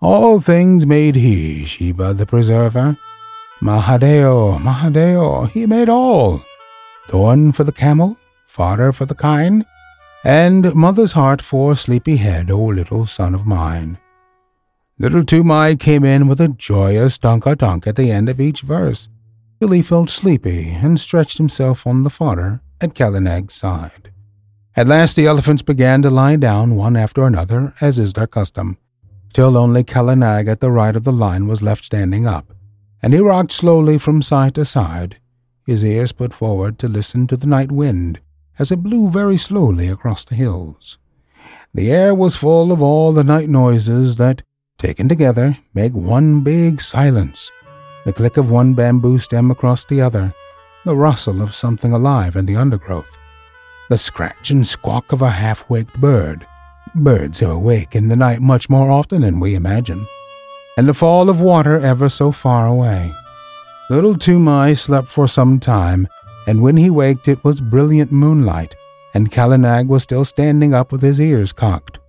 All 0.05 0.39
things 0.39 0.85
made 0.85 1.15
he, 1.15 1.65
Shiva 1.65 2.13
the 2.13 2.27
preserver. 2.27 2.95
Mahadeo, 3.59 4.59
Mahadeo, 4.59 5.50
he 5.50 5.65
made 5.65 5.89
all. 5.89 6.45
Thorn 7.07 7.51
for 7.51 7.63
the 7.63 7.71
camel, 7.71 8.15
fodder 8.45 8.91
for 8.91 9.07
the 9.07 9.15
kine, 9.15 9.65
and 10.24 10.75
mother's 10.75 11.13
heart 11.13 11.41
for 11.41 11.75
sleepy 11.75 12.17
head, 12.17 12.51
O 12.51 12.65
little 12.65 13.07
son 13.07 13.33
of 13.33 13.47
mine. 13.47 13.97
Little 15.00 15.24
Toomai 15.24 15.79
came 15.79 16.05
in 16.05 16.27
with 16.27 16.39
a 16.39 16.50
joyous 16.50 17.17
donka-donk 17.17 17.88
at 17.88 17.95
the 17.95 18.12
end 18.12 18.29
of 18.29 18.39
each 18.39 18.62
verse, 18.62 19.09
till 19.59 19.71
he 19.71 19.81
felt 19.81 20.12
sleepy 20.12 20.69
and 20.69 21.00
stretched 21.00 21.39
himself 21.39 21.88
on 21.88 22.03
the 22.03 22.12
fodder 22.12 22.62
at 22.79 22.93
Kala 22.93 23.21
Nag's 23.21 23.55
side. 23.55 24.12
At 24.75 24.85
last 24.85 25.15
the 25.15 25.25
elephants 25.25 25.63
began 25.63 26.03
to 26.03 26.12
lie 26.12 26.35
down 26.35 26.75
one 26.75 26.95
after 26.95 27.24
another, 27.24 27.74
as 27.81 27.97
is 27.97 28.13
their 28.13 28.27
custom, 28.27 28.77
till 29.36 29.58
only 29.58 29.84
Kala 29.84 30.15
Nag 30.15 30.48
at 30.48 30.62
the 30.62 30.72
right 30.72 30.96
of 30.96 31.04
the 31.04 31.12
line 31.12 31.46
was 31.46 31.62
left 31.62 31.84
standing 31.84 32.25
up, 32.25 32.54
and 33.04 33.13
he 33.13 33.20
rocked 33.20 33.51
slowly 33.51 33.98
from 33.98 34.22
side 34.22 34.56
to 34.56 34.63
side, 34.63 35.20
his 35.65 35.84
ears 35.84 36.13
put 36.13 36.34
forward 36.34 36.80
to 36.80 36.88
listen 36.88 37.27
to 37.27 37.36
the 37.36 37.46
night 37.46 37.70
wind 37.70 38.22
as 38.58 38.72
it 38.72 38.82
blew 38.82 39.10
very 39.10 39.38
slowly 39.38 39.89
across 39.89 40.24
the 40.24 40.36
hills. 40.36 40.98
The 41.74 41.92
air 41.92 42.15
was 42.15 42.38
full 42.38 42.72
of 42.72 42.82
all 42.82 43.12
the 43.12 43.25
night 43.25 43.50
noises 43.50 44.15
that, 44.15 44.42
taken 44.77 45.10
together, 45.10 45.58
make 45.74 45.92
one 45.92 46.39
big 46.42 46.80
silence 46.80 47.51
the 48.06 48.13
click 48.13 48.38
of 48.38 48.50
one 48.50 48.74
bamboo 48.74 49.20
stem 49.20 49.51
across 49.51 49.84
the 49.84 50.00
other, 50.00 50.34
the 50.86 50.96
rustle 50.96 51.42
of 51.42 51.54
something 51.54 51.92
alive 51.92 52.38
in 52.38 52.46
the 52.46 52.56
undergrowth, 52.56 53.18
the 53.89 53.98
scratch 53.98 54.51
and 54.51 54.65
squawk 54.65 55.12
of 55.12 55.22
a 55.22 55.32
half 55.32 55.70
waked 55.70 56.00
bird. 56.00 56.48
Birds 56.95 57.43
are 57.43 57.51
awake 57.51 57.93
in 57.93 58.07
the 58.07 58.15
night 58.15 58.39
much 58.39 58.69
more 58.69 58.89
often 58.89 59.21
than 59.21 59.41
we 59.41 59.53
imagine, 59.53 60.07
and 60.77 60.87
the 60.87 60.93
fall 60.93 61.29
of 61.29 61.41
water 61.41 61.77
ever 61.77 62.07
so 62.07 62.31
far 62.31 62.67
away. 62.67 63.13
Little 63.89 64.15
Toomai 64.15 64.77
slept 64.77 65.09
for 65.09 65.27
some 65.27 65.59
time, 65.59 66.07
and 66.47 66.61
when 66.61 66.77
he 66.77 66.89
waked 66.89 67.27
it 67.27 67.43
was 67.43 67.59
brilliant 67.59 68.13
moonlight, 68.13 68.75
and 69.13 69.29
Kala 69.29 69.57
Nag 69.57 69.89
was 69.89 70.03
still 70.03 70.23
standing 70.23 70.73
up 70.73 70.93
with 70.93 71.01
his 71.01 71.19
ears 71.19 71.51
cocked. 71.51 71.99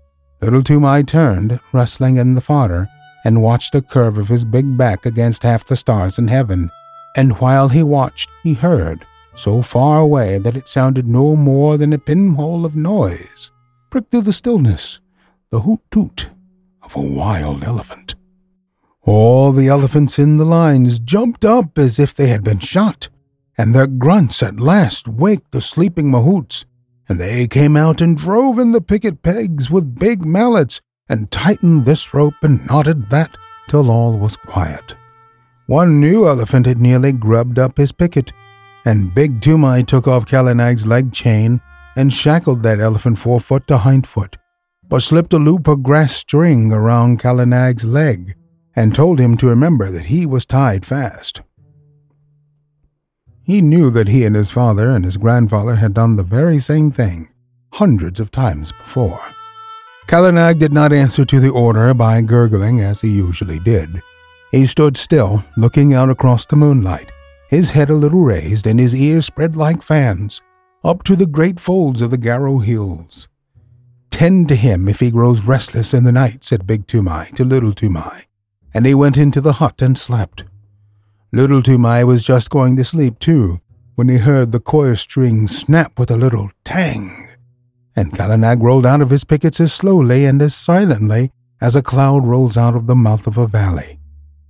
Little 0.41 0.63
Toomai 0.63 1.05
turned, 1.05 1.59
rustling 1.73 2.15
in 2.17 2.37
the 2.37 2.41
fodder, 2.41 2.89
and 3.25 3.43
watched 3.43 3.73
the 3.73 3.83
curve 3.83 4.19
of 4.19 4.29
his 4.29 4.45
big 4.45 4.77
back 4.77 5.05
against 5.05 5.43
half 5.43 5.67
the 5.67 5.75
stars 5.75 6.17
in 6.17 6.29
heaven. 6.29 6.71
And 7.17 7.41
while 7.41 7.71
he 7.71 7.83
watched, 7.83 8.31
he 8.45 8.55
heard, 8.55 9.05
so 9.35 9.63
far 9.63 9.99
away 9.99 10.39
that 10.39 10.55
it 10.55 10.69
sounded 10.69 11.09
no 11.09 11.35
more 11.35 11.77
than 11.77 11.93
a 11.93 11.99
pinhole 11.99 12.65
of 12.65 12.77
noise, 12.77 13.51
prick 13.97 14.11
through 14.11 14.21
the 14.21 14.33
stillness, 14.33 15.01
the 15.49 15.61
hoot 15.61 15.81
toot 15.91 16.29
of 16.83 16.95
a 16.95 17.01
wild 17.01 17.65
elephant. 17.65 18.15
All 19.01 19.53
the 19.53 19.69
elephants 19.69 20.19
in 20.19 20.37
the 20.37 20.45
lines 20.45 20.99
jumped 20.99 21.47
up 21.47 21.79
as 21.79 21.99
if 21.99 22.15
they 22.15 22.27
had 22.27 22.45
been 22.45 22.59
shot, 22.59 23.09
and 23.57 23.75
their 23.75 23.87
grunts 23.87 24.43
at 24.43 24.61
last 24.61 25.09
waked 25.09 25.53
the 25.53 25.63
sleeping 25.63 26.11
mahouts, 26.11 26.67
and 27.09 27.19
they 27.19 27.49
came 27.49 27.75
out 27.75 28.03
and 28.03 28.19
drove 28.19 28.59
in 28.59 28.73
the 28.73 28.83
picket 28.83 29.23
pegs 29.23 29.71
with 29.71 29.99
big 29.99 30.27
mallets 30.27 30.83
and 31.09 31.31
tightened 31.31 31.87
this 31.87 32.13
rope 32.13 32.43
and 32.43 32.67
knotted 32.67 33.09
that 33.09 33.35
till 33.67 33.91
all 33.91 34.19
was 34.19 34.37
quiet. 34.37 34.95
One 35.69 36.03
new 36.03 36.29
elephant 36.29 36.67
had 36.67 36.79
nearly 36.79 37.13
grubbed 37.13 37.59
up 37.59 37.79
his 37.79 37.93
picket, 37.93 38.31
and 38.85 39.15
Big 39.15 39.41
Toomai 39.41 39.87
took 39.87 40.07
off 40.07 40.27
Kala 40.27 40.53
Nag's 40.53 40.87
leg 40.87 41.15
chain 41.15 41.63
and 41.97 42.13
shackled 42.13 42.63
that 42.63 42.79
elephant 42.79 43.19
forefoot 43.19 43.67
to 43.67 43.79
hindfoot, 43.79 44.37
but 44.89 45.03
slipped 45.03 45.33
a 45.33 45.39
loop 45.39 45.67
of 45.67 45.83
grass 45.83 46.15
string 46.15 46.73
around 46.73 47.19
Kala 47.19 47.47
Nag's 47.47 47.85
leg 47.85 48.35
and 48.77 48.95
told 48.95 49.19
him 49.19 49.37
to 49.39 49.49
remember 49.49 49.91
that 49.91 50.07
he 50.07 50.27
was 50.27 50.45
tied 50.45 50.85
fast. 50.85 51.41
He 53.43 53.63
knew 53.63 53.91
that 53.91 54.09
he 54.09 54.25
and 54.25 54.37
his 54.37 54.51
father 54.51 54.91
and 54.91 55.05
his 55.05 55.17
grandfather 55.17 55.77
had 55.77 55.95
done 55.95 56.17
the 56.17 56.23
very 56.23 56.59
same 56.59 56.91
thing 56.91 57.29
hundreds 57.73 58.21
of 58.21 58.31
times 58.31 58.73
before. 58.73 59.21
Kala 60.07 60.33
Nag 60.33 60.59
did 60.59 60.73
not 60.73 60.93
answer 60.93 61.25
to 61.25 61.41
the 61.41 61.51
order 61.51 61.93
by 61.93 62.23
gurgling 62.23 62.81
as 62.81 63.01
he 63.01 63.09
usually 63.09 63.59
did. 63.59 64.01
He 64.51 64.65
stood 64.67 64.97
still, 64.97 65.45
looking 65.57 65.93
out 65.93 66.09
across 66.09 66.47
the 66.47 66.57
moonlight, 66.57 67.11
his 67.51 67.73
head 67.73 67.91
a 67.91 67.95
little 67.95 68.23
raised 68.23 68.67
and 68.67 68.79
his 68.81 68.95
ears 68.95 69.27
spread 69.27 69.57
like 69.57 69.83
fans, 69.83 70.41
up 70.87 71.03
to 71.03 71.17
the 71.17 71.27
great 71.27 71.61
folds 71.61 72.01
of 72.01 72.11
the 72.11 72.19
Garo 72.19 72.65
hills. 72.65 73.29
Tend 74.11 74.49
to 74.49 74.55
him 74.55 74.89
if 74.89 75.01
he 75.01 75.11
grows 75.11 75.45
restless 75.45 75.93
in 75.93 76.05
the 76.05 76.13
night, 76.13 76.45
said 76.45 76.67
Big 76.67 76.87
Toomai 76.87 77.35
to 77.35 77.45
Little 77.45 77.73
Toomai, 77.73 78.25
and 78.73 78.87
he 78.87 78.95
went 78.95 79.19
into 79.19 79.43
the 79.43 79.55
hut 79.55 79.83
and 79.83 79.99
slept. 79.99 80.45
Little 81.33 81.61
Toomai 81.61 82.07
was 82.07 82.25
just 82.25 82.49
going 82.49 82.77
to 82.77 82.85
sleep 82.85 83.19
too, 83.19 83.59
when 83.97 84.09
he 84.09 84.19
heard 84.19 84.53
the 84.53 84.61
coir 84.61 84.97
string 84.97 85.49
snap 85.49 85.99
with 85.99 86.11
a 86.11 86.17
little 86.17 86.51
tang 86.65 87.27
and 87.97 88.15
Kala 88.15 88.37
Nag 88.37 88.63
rolled 88.63 88.85
out 88.85 89.01
of 89.01 89.11
his 89.11 89.25
pickets 89.25 89.59
as 89.59 89.73
slowly 89.73 90.27
and 90.27 90.43
as 90.43 90.55
silently 90.55 91.33
as 91.61 91.75
a 91.75 91.83
cloud 91.83 92.27
rolls 92.27 92.57
out 92.57 92.77
of 92.77 92.87
the 92.87 92.95
mouth 92.95 93.27
of 93.27 93.39
a 93.39 93.47
valley. 93.47 93.99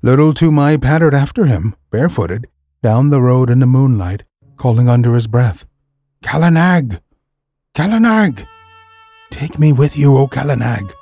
Little 0.03 0.35
Toomai 0.35 0.83
pattered 0.83 1.15
after 1.15 1.47
him, 1.47 1.77
barefooted, 1.93 2.49
down 2.83 3.11
the 3.11 3.23
road 3.23 3.49
in 3.49 3.61
the 3.61 3.67
moonlight, 3.67 4.25
calling 4.57 4.89
under 4.89 5.15
his 5.15 5.29
breath, 5.29 5.65
Kala 6.23 6.51
Nag! 6.51 7.01
Kala 7.75 8.01
Nag! 8.01 8.47
Take 9.31 9.59
me 9.59 9.73
with 9.73 9.97
you, 9.97 10.17
O 10.17 10.27
Kala 10.27 10.57
Nag! 10.57 10.93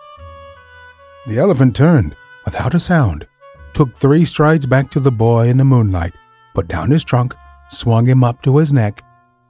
The 1.26 1.38
elephant 1.38 1.76
turned, 1.76 2.16
without 2.44 2.74
a 2.74 2.80
sound, 2.80 3.26
took 3.72 3.96
three 3.96 4.24
strides 4.24 4.66
back 4.66 4.90
to 4.90 5.00
the 5.00 5.12
boy 5.12 5.48
in 5.48 5.56
the 5.56 5.64
moonlight, 5.64 6.12
put 6.54 6.68
down 6.68 6.90
his 6.90 7.04
trunk, 7.04 7.34
swung 7.68 8.06
him 8.06 8.22
up 8.22 8.42
to 8.42 8.58
his 8.58 8.72
neck, 8.72 9.02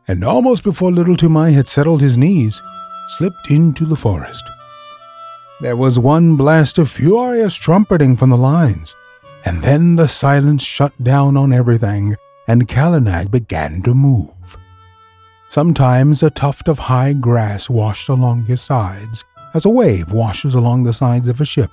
and 0.07 0.23
almost 0.23 0.65
before 0.65 0.93
Little 0.93 1.17
Toomai 1.17 1.53
had 1.53 1.67
settled 1.67 2.01
his 2.01 2.19
knees, 2.19 2.63
slipped 3.09 3.51
into 3.51 3.87
the 3.87 3.97
forest. 3.97 4.45
There 5.61 5.77
was 5.77 5.99
one 5.99 6.37
blast 6.37 6.79
of 6.79 6.91
furious 6.91 7.55
trumpeting 7.55 8.17
from 8.17 8.31
the 8.31 8.37
lines, 8.37 8.95
and 9.45 9.63
then 9.63 9.97
the 9.97 10.09
silence 10.09 10.63
shut 10.63 10.93
down 11.03 11.37
on 11.37 11.53
everything, 11.53 12.17
and 12.47 12.69
Kala 12.69 13.01
Nag 13.01 13.31
began 13.31 13.83
to 13.83 13.95
move. 13.95 14.57
Sometimes 15.49 16.23
a 16.23 16.31
tuft 16.31 16.69
of 16.69 16.79
high 16.79 17.13
grass 17.13 17.71
washed 17.71 18.09
along 18.09 18.47
his 18.47 18.61
sides, 18.61 19.25
as 19.55 19.65
a 19.65 19.71
wave 19.71 20.13
washes 20.13 20.55
along 20.55 20.83
the 20.83 20.93
sides 20.93 21.29
of 21.29 21.41
a 21.41 21.45
ship, 21.45 21.71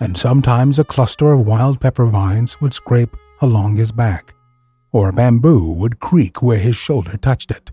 and 0.00 0.16
sometimes 0.16 0.78
a 0.78 0.84
cluster 0.84 1.32
of 1.32 1.46
wild 1.46 1.80
pepper 1.80 2.06
vines 2.06 2.60
would 2.60 2.74
scrape 2.74 3.16
along 3.40 3.76
his 3.76 3.92
back, 3.92 4.34
or 4.92 5.08
a 5.08 5.12
bamboo 5.12 5.72
would 5.74 6.00
creak 6.00 6.42
where 6.42 6.58
his 6.58 6.76
shoulder 6.76 7.16
touched 7.16 7.50
it. 7.50 7.70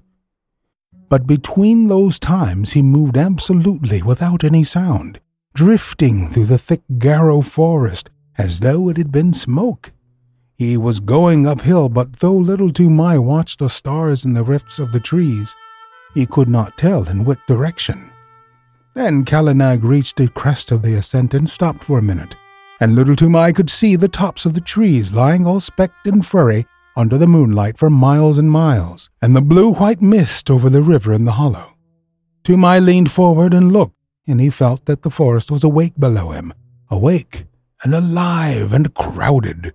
But 1.10 1.26
between 1.28 1.88
those 1.88 2.20
times 2.20 2.74
he 2.74 2.82
moved 2.82 3.18
absolutely 3.18 4.02
without 4.04 4.44
any 4.44 4.64
sound, 4.64 5.20
drifting 5.54 6.30
through 6.30 6.46
the 6.46 6.58
thick 6.58 6.82
Garo 6.98 7.44
forest 7.44 8.10
as 8.38 8.60
though 8.60 8.90
it 8.90 8.98
had 8.98 9.12
been 9.12 9.34
smoke. 9.34 9.92
He 10.58 10.78
was 10.78 11.02
going 11.02 11.46
uphill, 11.46 11.90
but 11.90 12.14
though 12.14 12.36
Little 12.36 12.72
Toomai 12.72 13.22
watched 13.22 13.60
the 13.60 13.70
stars 13.70 14.24
in 14.24 14.34
the 14.34 14.44
rifts 14.44 14.80
of 14.80 14.94
the 14.94 15.02
trees, 15.02 15.54
he 16.14 16.26
could 16.26 16.48
not 16.48 16.78
tell 16.78 17.10
in 17.10 17.26
what 17.26 17.46
direction. 17.46 18.10
Then 18.94 19.26
Kala 19.26 19.54
Nag 19.54 19.84
reached 19.84 20.16
the 20.16 20.30
crest 20.30 20.72
of 20.72 20.82
the 20.82 20.94
ascent 20.94 21.34
and 21.34 21.50
stopped 21.50 21.84
for 21.84 22.00
a 22.00 22.02
minute, 22.02 22.36
and 22.80 22.96
Little 22.96 23.16
Toomai 23.16 23.54
could 23.54 23.70
see 23.70 23.98
the 23.98 24.08
tops 24.08 24.46
of 24.46 24.54
the 24.54 24.62
trees 24.62 25.12
lying 25.12 25.46
all 25.46 25.60
specked 25.60 26.08
and 26.08 26.26
furry 26.26 26.66
under 26.96 27.18
the 27.18 27.28
moonlight 27.28 27.78
for 27.78 27.90
miles 27.90 28.38
and 28.38 28.50
miles, 28.50 29.10
and 29.22 29.36
the 29.36 29.42
blue 29.42 29.74
white 29.74 30.02
mist 30.02 30.50
over 30.50 30.70
the 30.70 30.82
river 30.82 31.12
in 31.12 31.26
the 31.26 31.34
hollow. 31.34 31.74
Toomai 32.46 32.80
leaned 32.80 33.12
forward 33.12 33.54
and 33.54 33.74
looked, 33.74 33.98
and 34.26 34.40
he 34.40 34.50
felt 34.50 34.86
that 34.86 35.02
the 35.02 35.10
forest 35.10 35.52
was 35.52 35.66
awake 35.66 36.00
below 36.00 36.30
him, 36.32 36.54
awake 36.90 37.46
and 37.84 37.94
alive 37.94 38.72
and 38.72 38.94
crowded. 38.94 39.74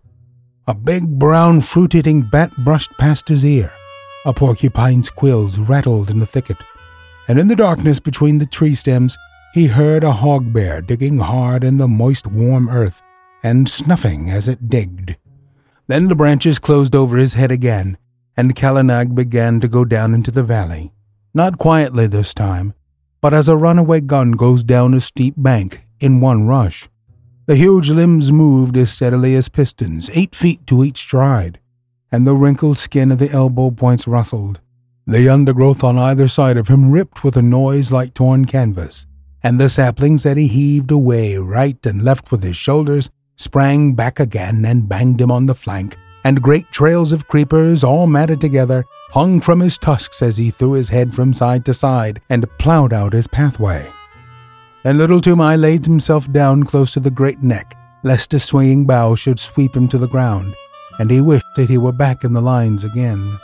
A 0.66 0.74
big 0.74 1.18
brown 1.18 1.62
fruit 1.62 1.94
eating 1.94 2.22
bat 2.22 2.52
brushed 2.64 2.92
past 2.98 3.28
his 3.28 3.44
ear. 3.44 3.72
A 4.26 4.32
porcupine's 4.34 5.08
quills 5.08 5.58
rattled 5.58 6.10
in 6.10 6.18
the 6.18 6.26
thicket, 6.26 6.58
and 7.28 7.38
in 7.38 7.48
the 7.48 7.56
darkness 7.56 7.98
between 7.98 8.38
the 8.38 8.46
tree 8.46 8.74
stems 8.74 9.16
he 9.54 9.66
heard 9.66 10.04
a 10.04 10.12
hog 10.12 10.52
bear 10.52 10.82
digging 10.82 11.18
hard 11.18 11.64
in 11.64 11.78
the 11.78 11.88
moist, 11.88 12.26
warm 12.26 12.68
earth 12.68 13.00
and 13.42 13.70
snuffing 13.70 14.28
as 14.28 14.46
it 14.46 14.68
digged. 14.68 15.16
Then 15.86 16.08
the 16.08 16.14
branches 16.14 16.58
closed 16.58 16.94
over 16.94 17.16
his 17.16 17.34
head 17.34 17.50
again, 17.50 17.96
and 18.36 18.54
Kala 18.54 18.82
Nag 18.82 19.14
began 19.14 19.60
to 19.60 19.68
go 19.68 19.86
down 19.86 20.12
into 20.12 20.30
the 20.30 20.42
valley. 20.42 20.92
Not 21.32 21.56
quietly 21.56 22.06
this 22.06 22.34
time, 22.34 22.74
but 23.22 23.32
as 23.32 23.48
a 23.48 23.56
runaway 23.56 24.02
gun 24.02 24.32
goes 24.32 24.62
down 24.62 24.92
a 24.92 25.00
steep 25.00 25.34
bank 25.38 25.80
in 26.00 26.20
one 26.20 26.46
rush. 26.46 26.89
The 27.50 27.56
huge 27.56 27.90
limbs 27.90 28.30
moved 28.30 28.76
as 28.76 28.92
steadily 28.92 29.34
as 29.34 29.48
pistons, 29.48 30.08
eight 30.14 30.36
feet 30.36 30.64
to 30.68 30.84
each 30.84 30.98
stride, 30.98 31.58
and 32.12 32.24
the 32.24 32.36
wrinkled 32.36 32.78
skin 32.78 33.10
of 33.10 33.18
the 33.18 33.28
elbow 33.28 33.72
points 33.72 34.06
rustled. 34.06 34.60
The 35.04 35.28
undergrowth 35.28 35.82
on 35.82 35.98
either 35.98 36.28
side 36.28 36.56
of 36.56 36.68
him 36.68 36.92
ripped 36.92 37.24
with 37.24 37.36
a 37.36 37.42
noise 37.42 37.90
like 37.90 38.14
torn 38.14 38.44
canvas, 38.44 39.04
and 39.42 39.58
the 39.58 39.68
saplings 39.68 40.22
that 40.22 40.36
he 40.36 40.46
heaved 40.46 40.92
away 40.92 41.38
right 41.38 41.84
and 41.84 42.04
left 42.04 42.30
with 42.30 42.44
his 42.44 42.54
shoulders 42.54 43.10
sprang 43.34 43.94
back 43.94 44.20
again 44.20 44.64
and 44.64 44.88
banged 44.88 45.20
him 45.20 45.32
on 45.32 45.46
the 45.46 45.54
flank, 45.56 45.96
and 46.22 46.40
great 46.40 46.70
trails 46.70 47.12
of 47.12 47.26
creepers, 47.26 47.82
all 47.82 48.06
matted 48.06 48.40
together, 48.40 48.84
hung 49.10 49.40
from 49.40 49.58
his 49.58 49.76
tusks 49.76 50.22
as 50.22 50.36
he 50.36 50.52
threw 50.52 50.74
his 50.74 50.90
head 50.90 51.12
from 51.12 51.32
side 51.32 51.64
to 51.64 51.74
side 51.74 52.20
and 52.30 52.48
plowed 52.58 52.92
out 52.92 53.12
his 53.12 53.26
pathway. 53.26 53.92
Then 54.82 54.96
Little 54.96 55.20
Toomai 55.20 55.60
laid 55.60 55.84
himself 55.84 56.30
down 56.32 56.64
close 56.64 56.92
to 56.92 57.00
the 57.00 57.10
great 57.10 57.42
neck, 57.42 57.76
lest 58.02 58.32
a 58.32 58.38
swinging 58.38 58.86
bough 58.86 59.14
should 59.14 59.38
sweep 59.38 59.76
him 59.76 59.88
to 59.88 59.98
the 59.98 60.08
ground, 60.08 60.54
and 60.98 61.10
he 61.10 61.20
wished 61.20 61.54
that 61.56 61.68
he 61.68 61.76
were 61.76 61.92
back 61.92 62.24
in 62.24 62.32
the 62.32 62.40
lines 62.40 62.82
again. 62.82 63.38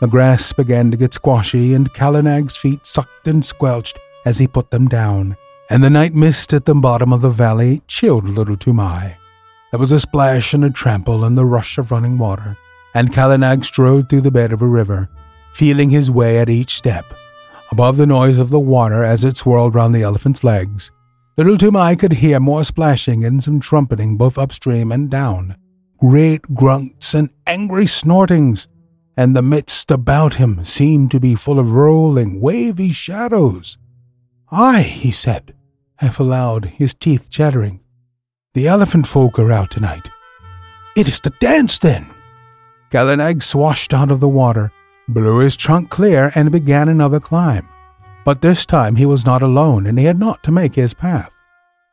The 0.00 0.08
grass 0.08 0.52
began 0.54 0.90
to 0.90 0.96
get 0.96 1.12
squashy, 1.12 1.74
and 1.74 1.92
Kala 1.92 2.22
Nag's 2.22 2.56
feet 2.56 2.86
sucked 2.86 3.28
and 3.28 3.44
squelched 3.44 3.98
as 4.24 4.38
he 4.38 4.46
put 4.46 4.70
them 4.70 4.88
down, 4.88 5.36
and 5.68 5.84
the 5.84 5.90
night 5.90 6.14
mist 6.14 6.54
at 6.54 6.64
the 6.64 6.74
bottom 6.74 7.12
of 7.12 7.20
the 7.20 7.28
valley 7.28 7.82
chilled 7.86 8.24
Little 8.24 8.56
Toomai. 8.56 9.16
There 9.70 9.80
was 9.80 9.92
a 9.92 10.00
splash 10.00 10.54
and 10.54 10.64
a 10.64 10.70
trample 10.70 11.22
and 11.24 11.36
the 11.36 11.44
rush 11.44 11.76
of 11.76 11.90
running 11.90 12.16
water, 12.16 12.56
and 12.94 13.12
Kala 13.12 13.36
Nag 13.36 13.62
strode 13.62 14.08
through 14.08 14.22
the 14.22 14.30
bed 14.30 14.52
of 14.54 14.62
a 14.62 14.66
river, 14.66 15.10
feeling 15.52 15.90
his 15.90 16.10
way 16.10 16.38
at 16.38 16.48
each 16.48 16.74
step, 16.74 17.04
above 17.72 17.96
the 17.96 18.06
noise 18.06 18.38
of 18.38 18.50
the 18.50 18.60
water 18.60 19.04
as 19.04 19.24
it 19.24 19.36
swirled 19.36 19.74
round 19.74 19.94
the 19.94 20.02
elephant's 20.02 20.44
legs. 20.44 20.90
Little 21.36 21.56
Toomai 21.56 21.98
could 21.98 22.14
hear 22.14 22.40
more 22.40 22.64
splashing 22.64 23.24
and 23.24 23.42
some 23.42 23.60
trumpeting 23.60 24.16
both 24.16 24.36
upstream 24.36 24.92
and 24.92 25.10
down, 25.10 25.54
great 25.98 26.42
grunts 26.54 27.14
and 27.14 27.30
angry 27.46 27.84
snortings, 27.84 28.66
and 29.16 29.34
the 29.34 29.42
midst 29.42 29.90
about 29.90 30.34
him 30.34 30.64
seemed 30.64 31.10
to 31.10 31.20
be 31.20 31.34
full 31.34 31.58
of 31.58 31.72
rolling, 31.72 32.40
wavy 32.40 32.90
shadows. 32.90 33.78
Aye, 34.50 34.82
he 34.82 35.12
said, 35.12 35.54
half 35.96 36.18
aloud, 36.20 36.64
his 36.64 36.94
teeth 36.94 37.30
chattering. 37.30 37.80
The 38.54 38.66
elephant 38.66 39.06
folk 39.06 39.38
are 39.38 39.52
out 39.52 39.70
tonight. 39.70 40.10
It 40.96 41.06
is 41.06 41.20
the 41.20 41.32
dance, 41.40 41.78
then. 41.78 42.04
Kala 42.90 43.16
Nag 43.16 43.42
swashed 43.42 43.94
out 43.94 44.10
of 44.10 44.18
the 44.18 44.28
water, 44.28 44.72
blew 45.12 45.38
his 45.38 45.56
trunk 45.56 45.90
clear, 45.90 46.30
and 46.34 46.50
began 46.52 46.88
another 46.88 47.20
climb. 47.20 47.68
But 48.24 48.40
this 48.40 48.66
time 48.66 48.96
he 48.96 49.06
was 49.06 49.24
not 49.24 49.42
alone, 49.42 49.86
and 49.86 49.98
he 49.98 50.04
had 50.04 50.18
not 50.18 50.42
to 50.44 50.52
make 50.52 50.74
his 50.74 50.94
path. 50.94 51.34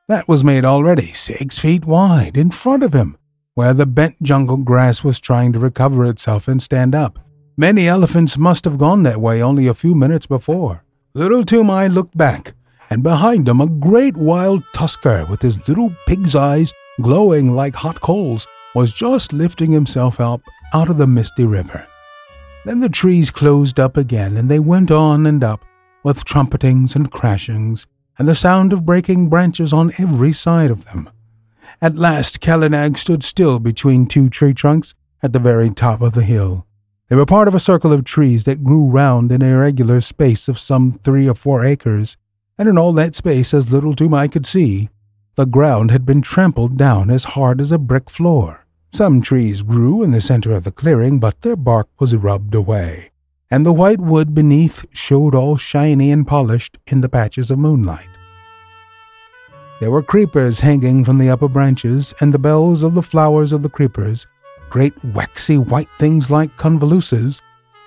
That 0.07 0.27
was 0.27 0.43
made 0.43 0.65
already 0.65 1.07
six 1.07 1.59
feet 1.59 1.86
wide 1.86 2.38
in 2.38 2.51
front 2.51 2.83
of 2.83 2.93
him, 2.93 3.17
where 3.55 3.74
the 3.74 3.86
bent 3.86 4.21
jungle 4.21 4.57
grass 4.57 5.03
was 5.03 5.19
trying 5.19 5.51
to 5.53 5.59
recover 5.59 6.05
itself 6.05 6.47
and 6.47 6.62
stand 6.62 6.95
up. 6.95 7.19
Many 7.57 7.88
elephants 7.88 8.38
must 8.38 8.65
have 8.65 8.77
gone 8.77 9.03
that 9.03 9.19
way 9.19 9.41
only 9.41 9.67
a 9.67 9.74
few 9.74 9.95
minutes 9.95 10.27
before. 10.27 10.86
Little 11.13 11.43
Toomai 11.43 11.91
looked 11.91 12.15
back, 12.15 12.53
and 12.89 13.03
behind 13.03 13.47
him 13.47 13.59
a 13.59 13.67
great 13.67 14.15
wild 14.15 14.63
tusker 14.74 15.25
with 15.29 15.41
his 15.41 15.67
little 15.67 15.89
pig's 16.07 16.36
eyes 16.36 16.71
glowing 17.01 17.51
like 17.51 17.75
hot 17.75 18.00
coals 18.00 18.47
was 18.75 18.93
just 18.93 19.33
lifting 19.33 19.71
himself 19.71 20.19
up 20.19 20.41
out 20.74 20.89
of 20.89 20.97
the 20.97 21.07
misty 21.07 21.45
river. 21.45 21.88
Then 22.67 22.81
the 22.81 22.89
trees 22.89 23.31
closed 23.31 23.80
up 23.80 23.95
again, 23.95 24.36
and 24.36 24.51
they 24.51 24.60
went 24.60 24.91
on 24.91 25.25
and 25.25 25.41
up, 25.41 25.63
with 26.03 26.25
trumpetings 26.25 26.97
and 26.97 27.10
crashings, 27.10 27.88
and 28.19 28.27
the 28.27 28.36
sound 28.36 28.73
of 28.73 28.86
breaking 28.86 29.30
branches 29.30 29.71
on 29.71 29.93
every 29.97 30.34
side 30.34 30.69
of 30.69 30.84
them. 30.84 31.10
At 31.82 31.95
last 31.95 32.41
Kala 32.41 32.67
Nag 32.67 32.97
stood 32.97 33.23
still 33.23 33.60
between 33.60 34.06
two 34.06 34.30
tree 34.30 34.53
trunks 34.53 34.93
at 35.23 35.32
the 35.32 35.39
very 35.39 35.69
top 35.69 36.01
of 36.01 36.13
the 36.13 36.23
hill. 36.23 36.67
They 37.08 37.15
were 37.15 37.25
part 37.25 37.47
of 37.47 37.56
a 37.56 37.60
circle 37.60 37.93
of 37.93 38.03
trees 38.03 38.43
that 38.43 38.65
grew 38.65 38.86
round 38.86 39.32
an 39.32 39.41
irregular 39.41 40.01
space 40.01 40.49
of 40.49 40.60
some 40.60 40.91
three 40.91 41.25
or 41.25 41.36
four 41.36 41.63
acres, 41.63 42.17
and 42.58 42.67
in 42.67 42.77
all 42.77 42.91
that 42.91 43.15
space, 43.15 43.53
as 43.53 43.71
little 43.71 43.93
Toomai 43.93 44.30
could 44.30 44.45
see, 44.45 44.89
the 45.36 45.45
ground 45.45 45.91
had 45.91 46.06
been 46.06 46.21
trampled 46.21 46.77
down 46.77 47.12
as 47.12 47.23
hard 47.23 47.62
as 47.62 47.71
a 47.71 47.80
brick 47.80 48.10
floor. 48.10 48.66
Some 48.91 49.21
trees 49.21 49.62
grew 49.62 50.02
in 50.02 50.12
the 50.12 50.21
center 50.21 50.52
of 50.54 50.63
the 50.63 50.71
clearing, 50.71 51.19
but 51.19 51.41
their 51.41 51.56
bark 51.56 51.88
was 52.00 52.15
rubbed 52.15 52.56
away, 52.56 53.10
and 53.52 53.65
the 53.65 53.73
white 53.73 54.00
wood 54.00 54.34
beneath 54.34 54.86
showed 54.95 55.36
all 55.36 55.58
shiny 55.58 56.12
and 56.12 56.26
polished 56.26 56.78
in 56.88 57.02
the 57.02 57.10
patches 57.10 57.52
of 57.52 57.60
moonlight. 57.60 58.10
There 59.80 59.91
were 59.91 60.02
creepers 60.02 60.62
hanging 60.62 61.06
from 61.06 61.19
the 61.19 61.30
upper 61.30 61.47
branches, 61.47 62.13
and 62.19 62.34
the 62.34 62.39
bells 62.39 62.82
of 62.82 62.95
the 62.95 63.04
flowers 63.04 63.52
of 63.52 63.62
the 63.62 63.69
creepers, 63.69 64.26
great 64.69 64.93
waxy 65.04 65.58
white 65.58 65.91
things 66.00 66.32
like 66.32 66.58
convoluses, 66.58 67.41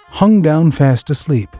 hung 0.09 0.43
down 0.43 0.71
fast 0.71 1.11
asleep. 1.11 1.51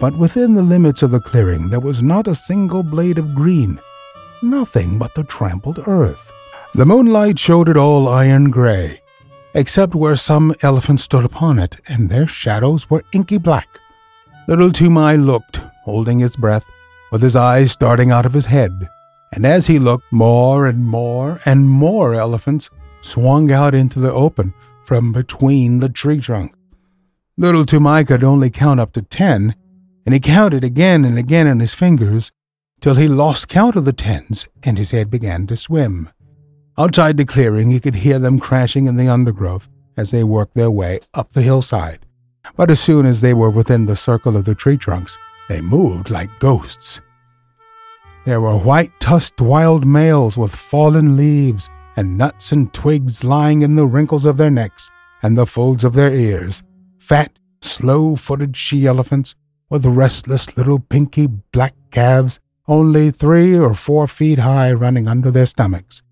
But 0.00 0.16
within 0.16 0.54
the 0.54 0.62
limits 0.62 1.02
of 1.02 1.10
the 1.10 1.20
clearing 1.20 1.70
there 1.70 1.80
was 1.80 2.02
not 2.02 2.26
a 2.26 2.34
single 2.34 2.82
blade 2.82 3.18
of 3.18 3.34
green, 3.34 3.78
nothing 4.42 4.98
but 4.98 5.14
the 5.14 5.24
trampled 5.24 5.78
earth. 5.86 6.32
The 6.74 6.86
moonlight 6.86 7.38
showed 7.38 7.68
it 7.68 7.76
all 7.76 8.08
iron 8.08 8.50
gray, 8.50 9.02
except 9.54 9.94
where 9.94 10.16
some 10.16 10.54
elephants 10.62 11.04
stood 11.04 11.22
upon 11.22 11.58
it, 11.58 11.78
and 11.86 12.08
their 12.08 12.26
shadows 12.26 12.88
were 12.88 13.04
inky 13.12 13.36
black. 13.36 13.78
Little 14.48 14.70
Toomai 14.70 15.22
looked, 15.22 15.58
holding 15.84 16.18
his 16.20 16.34
breath, 16.34 16.64
with 17.10 17.20
his 17.20 17.36
eyes 17.36 17.72
starting 17.72 18.10
out 18.10 18.24
of 18.24 18.32
his 18.32 18.46
head, 18.46 18.88
and 19.34 19.44
as 19.44 19.66
he 19.66 19.78
looked, 19.78 20.10
more 20.10 20.66
and 20.66 20.86
more 20.86 21.40
and 21.44 21.68
more 21.68 22.14
elephants 22.14 22.70
swung 23.02 23.52
out 23.52 23.74
into 23.74 23.98
the 23.98 24.12
open 24.12 24.54
from 24.86 25.12
between 25.12 25.80
the 25.80 25.90
tree 25.90 26.20
trunks. 26.20 26.56
Little 27.36 27.66
Toomai 27.66 28.06
could 28.06 28.24
only 28.24 28.48
count 28.48 28.80
up 28.80 28.92
to 28.92 29.02
ten, 29.02 29.54
and 30.06 30.14
he 30.14 30.20
counted 30.20 30.64
again 30.64 31.04
and 31.04 31.18
again 31.18 31.46
on 31.46 31.60
his 31.60 31.74
fingers 31.74 32.32
till 32.80 32.94
he 32.94 33.08
lost 33.08 33.48
count 33.48 33.76
of 33.76 33.84
the 33.84 33.92
tens 33.92 34.48
and 34.62 34.78
his 34.78 34.90
head 34.90 35.10
began 35.10 35.46
to 35.48 35.56
swim. 35.58 36.08
Outside 36.78 37.18
the 37.18 37.26
clearing, 37.26 37.70
he 37.70 37.80
could 37.80 37.96
hear 37.96 38.18
them 38.18 38.38
crashing 38.38 38.86
in 38.86 38.96
the 38.96 39.08
undergrowth 39.08 39.68
as 39.98 40.10
they 40.10 40.24
worked 40.24 40.54
their 40.54 40.70
way 40.70 41.00
up 41.12 41.30
the 41.32 41.42
hillside. 41.42 42.06
But 42.56 42.70
as 42.70 42.80
soon 42.80 43.04
as 43.04 43.20
they 43.20 43.34
were 43.34 43.50
within 43.50 43.84
the 43.84 43.94
circle 43.94 44.36
of 44.36 44.46
the 44.46 44.54
tree 44.54 44.78
trunks, 44.78 45.18
they 45.50 45.60
moved 45.60 46.08
like 46.08 46.30
ghosts. 46.38 47.02
There 48.24 48.40
were 48.40 48.56
white 48.56 48.98
tusked 49.00 49.42
wild 49.42 49.84
males 49.84 50.38
with 50.38 50.54
fallen 50.54 51.14
leaves 51.14 51.68
and 51.96 52.16
nuts 52.16 52.52
and 52.52 52.72
twigs 52.72 53.22
lying 53.22 53.60
in 53.60 53.76
the 53.76 53.86
wrinkles 53.86 54.24
of 54.24 54.38
their 54.38 54.50
necks 54.50 54.90
and 55.22 55.36
the 55.36 55.46
folds 55.46 55.84
of 55.84 55.92
their 55.92 56.12
ears, 56.14 56.62
fat, 56.98 57.38
slow 57.60 58.16
footed 58.16 58.56
she 58.56 58.86
elephants 58.86 59.34
with 59.68 59.84
restless 59.84 60.56
little 60.56 60.78
pinky 60.78 61.26
black 61.26 61.74
calves 61.90 62.40
only 62.66 63.10
three 63.10 63.58
or 63.58 63.74
four 63.74 64.06
feet 64.06 64.38
high 64.38 64.72
running 64.72 65.06
under 65.06 65.30
their 65.30 65.46
stomachs 65.46 66.02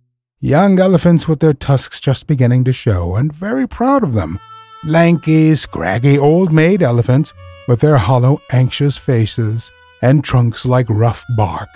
Young 0.43 0.79
elephants 0.79 1.29
with 1.29 1.41
their 1.41 1.53
tusks 1.53 2.01
just 2.01 2.27
beginning 2.27 2.65
to 2.65 2.73
show, 2.73 3.15
and 3.15 3.31
very 3.31 3.69
proud 3.69 4.03
of 4.03 4.15
them. 4.15 4.39
Lanky, 4.83 5.55
scraggy, 5.55 6.17
old 6.17 6.51
maid 6.51 6.83
elephants 6.83 7.35
with 7.69 7.83
their 7.83 7.99
hollow, 7.99 8.39
anxious 8.51 8.97
faces 8.97 9.71
and 10.01 10.25
trunks 10.25 10.65
like 10.65 10.89
rough 10.89 11.27
bark. 11.37 11.69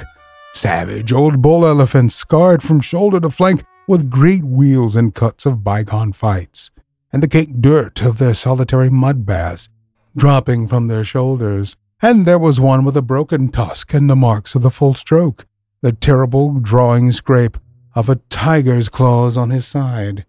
Savage 0.55 1.13
old 1.13 1.43
bull 1.43 1.67
elephants 1.67 2.15
scarred 2.15 2.63
from 2.63 2.81
shoulder 2.81 3.21
to 3.21 3.29
flank 3.29 3.63
with 3.87 4.09
great 4.09 4.45
wheals 4.45 4.97
and 4.97 5.15
cuts 5.15 5.45
of 5.45 5.63
bygone 5.63 6.15
fights, 6.15 6.71
and 7.13 7.23
the 7.23 7.29
caked 7.29 7.61
dirt 7.61 8.01
of 8.01 8.17
their 8.17 8.33
solitary 8.33 8.89
mud 8.89 9.27
baths 9.27 9.69
dropping 10.17 10.67
from 10.67 10.87
their 10.87 11.05
shoulders. 11.05 11.77
And 12.01 12.25
there 12.25 12.39
was 12.39 12.63
one 12.63 12.87
with 12.87 12.97
a 12.97 13.03
broken 13.03 13.51
tusk 13.51 13.93
and 13.93 14.09
the 14.09 14.17
marks 14.17 14.55
of 14.55 14.63
the 14.63 14.71
full 14.71 14.95
stroke, 14.95 15.45
the 15.83 15.93
terrible 15.93 16.61
drawing 16.61 17.13
scrape 17.13 17.59
of 17.95 18.09
a 18.09 18.17
tiger's 18.29 18.89
claws 18.89 19.37
on 19.37 19.51
his 19.51 19.67
side. 19.67 20.25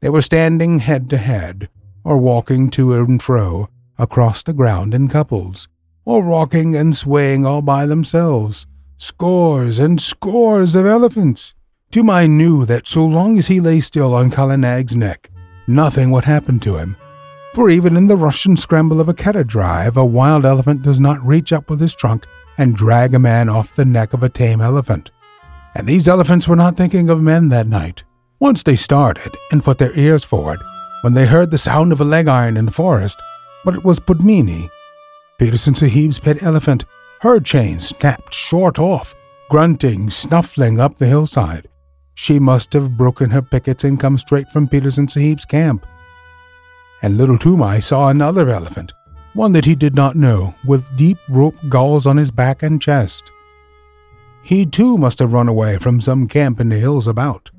They 0.00 0.08
were 0.08 0.22
standing 0.22 0.78
head 0.78 1.10
to 1.10 1.16
head, 1.16 1.68
or 2.04 2.16
walking 2.18 2.70
to 2.70 2.94
and 2.94 3.22
fro 3.22 3.68
across 3.98 4.42
the 4.42 4.54
ground 4.54 4.94
in 4.94 5.08
couples, 5.08 5.68
or 6.04 6.24
rocking 6.24 6.74
and 6.74 6.96
swaying 6.96 7.44
all 7.44 7.62
by 7.62 7.86
themselves. 7.86 8.66
Scores 8.96 9.78
and 9.78 10.00
scores 10.00 10.74
of 10.74 10.86
elephants. 10.86 11.54
Toomai 11.90 12.28
knew 12.28 12.64
that 12.66 12.86
so 12.86 13.04
long 13.04 13.36
as 13.36 13.48
he 13.48 13.60
lay 13.60 13.80
still 13.80 14.14
on 14.14 14.30
Kala 14.30 14.56
Nag's 14.56 14.94
neck, 14.94 15.28
nothing 15.66 16.10
would 16.10 16.24
happen 16.24 16.60
to 16.60 16.76
him. 16.76 16.96
For 17.54 17.68
even 17.68 17.96
in 17.96 18.06
the 18.06 18.16
rush 18.16 18.46
and 18.46 18.58
scramble 18.58 19.00
of 19.00 19.08
a 19.08 19.14
cattle 19.14 19.42
drive, 19.42 19.96
a 19.96 20.06
wild 20.06 20.44
elephant 20.44 20.82
does 20.82 21.00
not 21.00 21.24
reach 21.26 21.52
up 21.52 21.68
with 21.68 21.80
his 21.80 21.94
trunk 21.94 22.26
and 22.56 22.76
drag 22.76 23.12
a 23.12 23.18
man 23.18 23.48
off 23.48 23.74
the 23.74 23.84
neck 23.84 24.12
of 24.12 24.22
a 24.22 24.28
tame 24.28 24.60
elephant. 24.60 25.10
And 25.74 25.86
these 25.86 26.08
elephants 26.08 26.48
were 26.48 26.56
not 26.56 26.76
thinking 26.76 27.08
of 27.08 27.22
men 27.22 27.48
that 27.50 27.66
night. 27.66 28.04
Once 28.38 28.62
they 28.62 28.76
started 28.76 29.34
and 29.52 29.62
put 29.62 29.78
their 29.78 29.96
ears 29.96 30.24
forward, 30.24 30.60
when 31.02 31.14
they 31.14 31.26
heard 31.26 31.50
the 31.50 31.58
sound 31.58 31.92
of 31.92 32.00
a 32.00 32.04
leg 32.04 32.28
iron 32.28 32.56
in 32.56 32.66
the 32.66 32.72
forest, 32.72 33.20
but 33.64 33.74
it 33.74 33.84
was 33.84 34.00
Pudmini, 34.00 34.68
Peterson 35.38 35.74
Sahib's 35.74 36.18
pet 36.18 36.42
elephant. 36.42 36.84
Her 37.20 37.40
chain 37.40 37.80
snapped 37.80 38.34
short 38.34 38.78
off, 38.78 39.14
grunting, 39.48 40.10
snuffling 40.10 40.80
up 40.80 40.96
the 40.96 41.06
hillside. 41.06 41.68
She 42.14 42.38
must 42.38 42.72
have 42.74 42.96
broken 42.96 43.30
her 43.30 43.42
pickets 43.42 43.84
and 43.84 43.98
come 43.98 44.18
straight 44.18 44.50
from 44.50 44.68
Peterson 44.68 45.06
Sahib's 45.06 45.44
camp. 45.44 45.86
And 47.02 47.16
little 47.16 47.38
Toomai 47.38 47.82
saw 47.82 48.08
another 48.08 48.48
elephant, 48.50 48.92
one 49.32 49.52
that 49.52 49.64
he 49.64 49.74
did 49.74 49.94
not 49.94 50.16
know, 50.16 50.54
with 50.66 50.94
deep 50.96 51.18
rope 51.30 51.56
galls 51.68 52.06
on 52.06 52.16
his 52.18 52.30
back 52.30 52.62
and 52.62 52.80
chest. 52.80 53.32
He 54.42 54.66
too 54.66 54.96
must 54.96 55.18
have 55.18 55.32
run 55.32 55.48
away 55.48 55.76
from 55.76 56.00
some 56.00 56.26
camp 56.26 56.60
in 56.60 56.68
the 56.68 56.78
hills 56.78 57.06
about. 57.06 57.50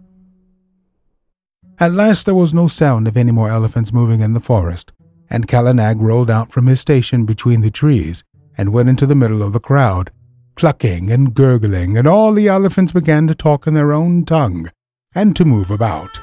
At 1.80 1.94
last 1.94 2.26
there 2.26 2.36
was 2.36 2.54
no 2.54 2.67
sound 2.67 3.08
of 3.08 3.17
any 3.17 3.32
more 3.32 3.50
elephants 3.50 3.94
moving 3.94 4.20
in 4.20 4.34
the 4.34 4.39
forest, 4.39 4.91
and 5.30 5.48
Kala 5.48 5.74
Nag 5.74 6.00
rolled 6.02 6.30
out 6.30 6.52
from 6.52 6.67
his 6.67 6.80
station 6.80 7.26
between 7.26 7.62
the 7.62 7.72
trees 7.72 8.24
and 8.58 8.74
went 8.74 8.89
into 8.89 9.06
the 9.06 9.15
middle 9.15 9.41
of 9.41 9.54
the 9.54 9.60
crowd, 9.60 10.12
clucking 10.56 11.10
and 11.12 11.34
gurgling, 11.34 11.98
and 11.98 12.08
all 12.08 12.34
the 12.34 12.48
elephants 12.48 12.91
began 12.91 13.26
to 13.28 13.34
talk 13.34 13.65
in 13.65 13.74
their 13.74 13.94
own 13.94 14.26
tongue 14.26 14.70
and 15.15 15.36
to 15.36 15.46
move 15.46 15.72
about. 15.72 16.22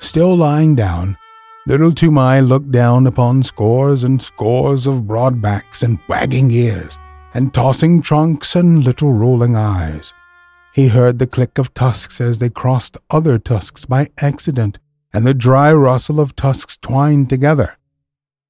Still 0.00 0.36
lying 0.36 0.74
down, 0.74 1.16
little 1.66 1.92
Toomai 1.92 2.46
looked 2.46 2.70
down 2.70 3.06
upon 3.06 3.42
scores 3.42 4.04
and 4.04 4.20
scores 4.20 4.86
of 4.86 5.06
broad 5.06 5.40
backs 5.40 5.82
and 5.82 5.98
wagging 6.08 6.50
ears, 6.50 6.98
and 7.34 7.52
tossing 7.52 8.02
trunks 8.02 8.56
and 8.56 8.84
little 8.84 9.12
rolling 9.12 9.56
eyes. 9.56 10.12
He 10.72 10.88
heard 10.88 11.18
the 11.18 11.26
click 11.26 11.58
of 11.58 11.74
tusks 11.74 12.20
as 12.20 12.38
they 12.38 12.50
crossed 12.50 12.96
other 13.10 13.38
tusks 13.38 13.84
by 13.84 14.08
accident, 14.18 14.78
and 15.12 15.26
the 15.26 15.34
dry 15.34 15.72
rustle 15.72 16.20
of 16.20 16.36
tusks 16.36 16.76
twined 16.76 17.28
together, 17.28 17.76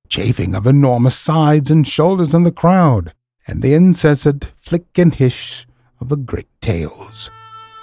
chafing 0.08 0.54
of 0.54 0.66
enormous 0.66 1.16
sides 1.16 1.70
and 1.70 1.86
shoulders 1.86 2.34
in 2.34 2.42
the 2.42 2.52
crowd, 2.52 3.14
and 3.46 3.62
the 3.62 3.74
incessant 3.74 4.52
flick 4.56 4.98
and 4.98 5.14
hiss 5.14 5.64
of 6.00 6.08
the 6.08 6.16
great 6.16 6.48
tails. 6.60 7.30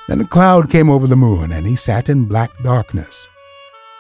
Then 0.08 0.22
a 0.22 0.28
cloud 0.28 0.70
came 0.70 0.90
over 0.90 1.08
the 1.08 1.16
moon, 1.16 1.52
and 1.52 1.66
he 1.66 1.76
sat 1.76 2.10
in 2.10 2.26
black 2.26 2.52
darkness. 2.64 3.28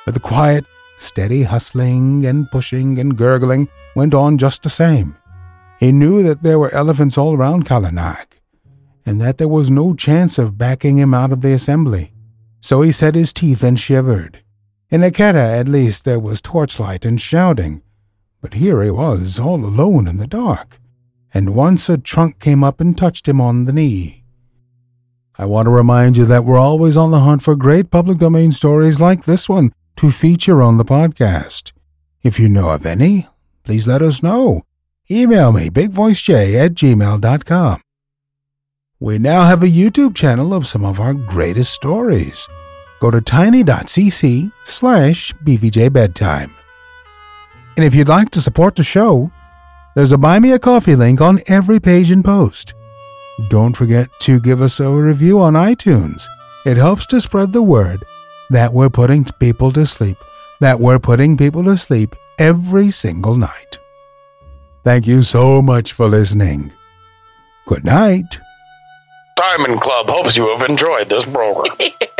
But 0.05 0.13
the 0.13 0.19
quiet, 0.19 0.65
steady 0.97 1.43
hustling 1.43 2.25
and 2.25 2.49
pushing 2.51 2.99
and 2.99 3.17
gurgling 3.17 3.67
went 3.95 4.13
on 4.13 4.37
just 4.37 4.61
the 4.61 4.69
same. 4.69 5.15
He 5.79 5.91
knew 5.91 6.23
that 6.23 6.41
there 6.41 6.59
were 6.59 6.73
elephants 6.73 7.17
all 7.17 7.35
around 7.35 7.65
Kala 7.65 7.91
Nag, 7.91 8.39
and 9.05 9.19
that 9.21 9.37
there 9.37 9.47
was 9.47 9.69
no 9.69 9.93
chance 9.93 10.37
of 10.37 10.57
backing 10.57 10.97
him 10.97 11.13
out 11.13 11.31
of 11.31 11.41
the 11.41 11.51
assembly. 11.51 12.13
So 12.61 12.81
he 12.81 12.91
set 12.91 13.15
his 13.15 13.33
teeth 13.33 13.63
and 13.63 13.79
shivered. 13.79 14.43
In 14.89 15.03
a 15.03 15.11
Keddah, 15.11 15.59
at 15.59 15.67
least, 15.67 16.05
there 16.05 16.19
was 16.19 16.41
torchlight 16.41 17.05
and 17.05 17.19
shouting, 17.19 17.81
but 18.41 18.53
here 18.53 18.81
he 18.83 18.91
was, 18.91 19.39
all 19.39 19.65
alone 19.65 20.07
in 20.07 20.17
the 20.17 20.27
dark, 20.27 20.79
and 21.33 21.55
once 21.55 21.89
a 21.89 21.97
trunk 21.97 22.39
came 22.39 22.63
up 22.63 22.79
and 22.79 22.97
touched 22.97 23.27
him 23.27 23.41
on 23.41 23.65
the 23.65 23.73
knee. 23.73 24.23
I 25.37 25.45
want 25.45 25.65
to 25.65 25.71
remind 25.71 26.15
you 26.15 26.25
that 26.25 26.45
we're 26.45 26.57
always 26.57 26.95
on 26.95 27.11
the 27.11 27.19
hunt 27.19 27.41
for 27.41 27.55
great 27.55 27.91
public 27.91 28.19
domain 28.19 28.53
stories 28.53 29.01
like 29.01 29.25
this 29.25 29.49
one 29.49 29.73
to 29.97 30.09
feature 30.09 30.61
on 30.61 30.77
the 30.77 30.85
podcast. 30.85 31.73
If 32.23 32.39
you 32.39 32.47
know 32.47 32.69
of 32.69 32.85
any, 32.85 33.27
please 33.63 33.87
let 33.87 34.01
us 34.01 34.23
know. 34.23 34.61
Email 35.09 35.51
me, 35.51 35.69
bigvoicej 35.69 36.55
at 36.55 36.73
gmail.com. 36.73 37.81
We 38.99 39.19
now 39.19 39.43
have 39.43 39.61
a 39.61 39.67
YouTube 39.67 40.15
channel 40.15 40.53
of 40.53 40.65
some 40.65 40.85
of 40.85 40.99
our 40.99 41.13
greatest 41.13 41.73
stories. 41.73 42.47
Go 42.99 43.11
to 43.11 43.21
tiny.cc 43.21 44.51
slash 44.63 45.33
bvjbedtime. 45.45 46.51
And 47.75 47.85
if 47.85 47.93
you'd 47.93 48.07
like 48.07 48.31
to 48.31 48.41
support 48.41 48.75
the 48.75 48.83
show, 48.83 49.31
there's 49.95 50.13
a 50.13 50.17
Buy 50.17 50.39
Me 50.39 50.53
a 50.53 50.59
Coffee 50.59 50.95
link 50.95 51.21
on 51.21 51.41
every 51.47 51.79
page 51.79 52.09
and 52.09 52.23
post. 52.23 52.73
Don't 53.49 53.75
forget 53.75 54.09
to 54.21 54.39
give 54.39 54.61
us 54.61 54.79
a 54.79 54.89
review 54.89 55.41
on 55.41 55.53
iTunes. 55.53 56.25
It 56.65 56.77
helps 56.77 57.05
to 57.07 57.21
spread 57.21 57.53
the 57.53 57.61
word 57.61 58.03
that 58.49 58.73
we're 58.73 58.89
putting 58.89 59.25
people 59.39 59.71
to 59.73 59.85
sleep, 59.85 60.17
that 60.61 60.79
we're 60.79 60.99
putting 60.99 61.37
people 61.37 61.63
to 61.65 61.77
sleep 61.77 62.15
every 62.39 62.91
single 62.91 63.35
night. 63.35 63.77
Thank 64.85 65.07
you 65.07 65.23
so 65.23 65.63
much 65.63 65.93
for 65.93 66.07
listening. 66.07 66.71
Good 67.65 67.83
night. 67.83 68.39
Diamond 69.35 69.81
Club 69.81 70.07
hopes 70.07 70.37
you 70.37 70.47
have 70.49 70.69
enjoyed 70.69 71.09
this 71.09 71.25
program. 71.25 71.75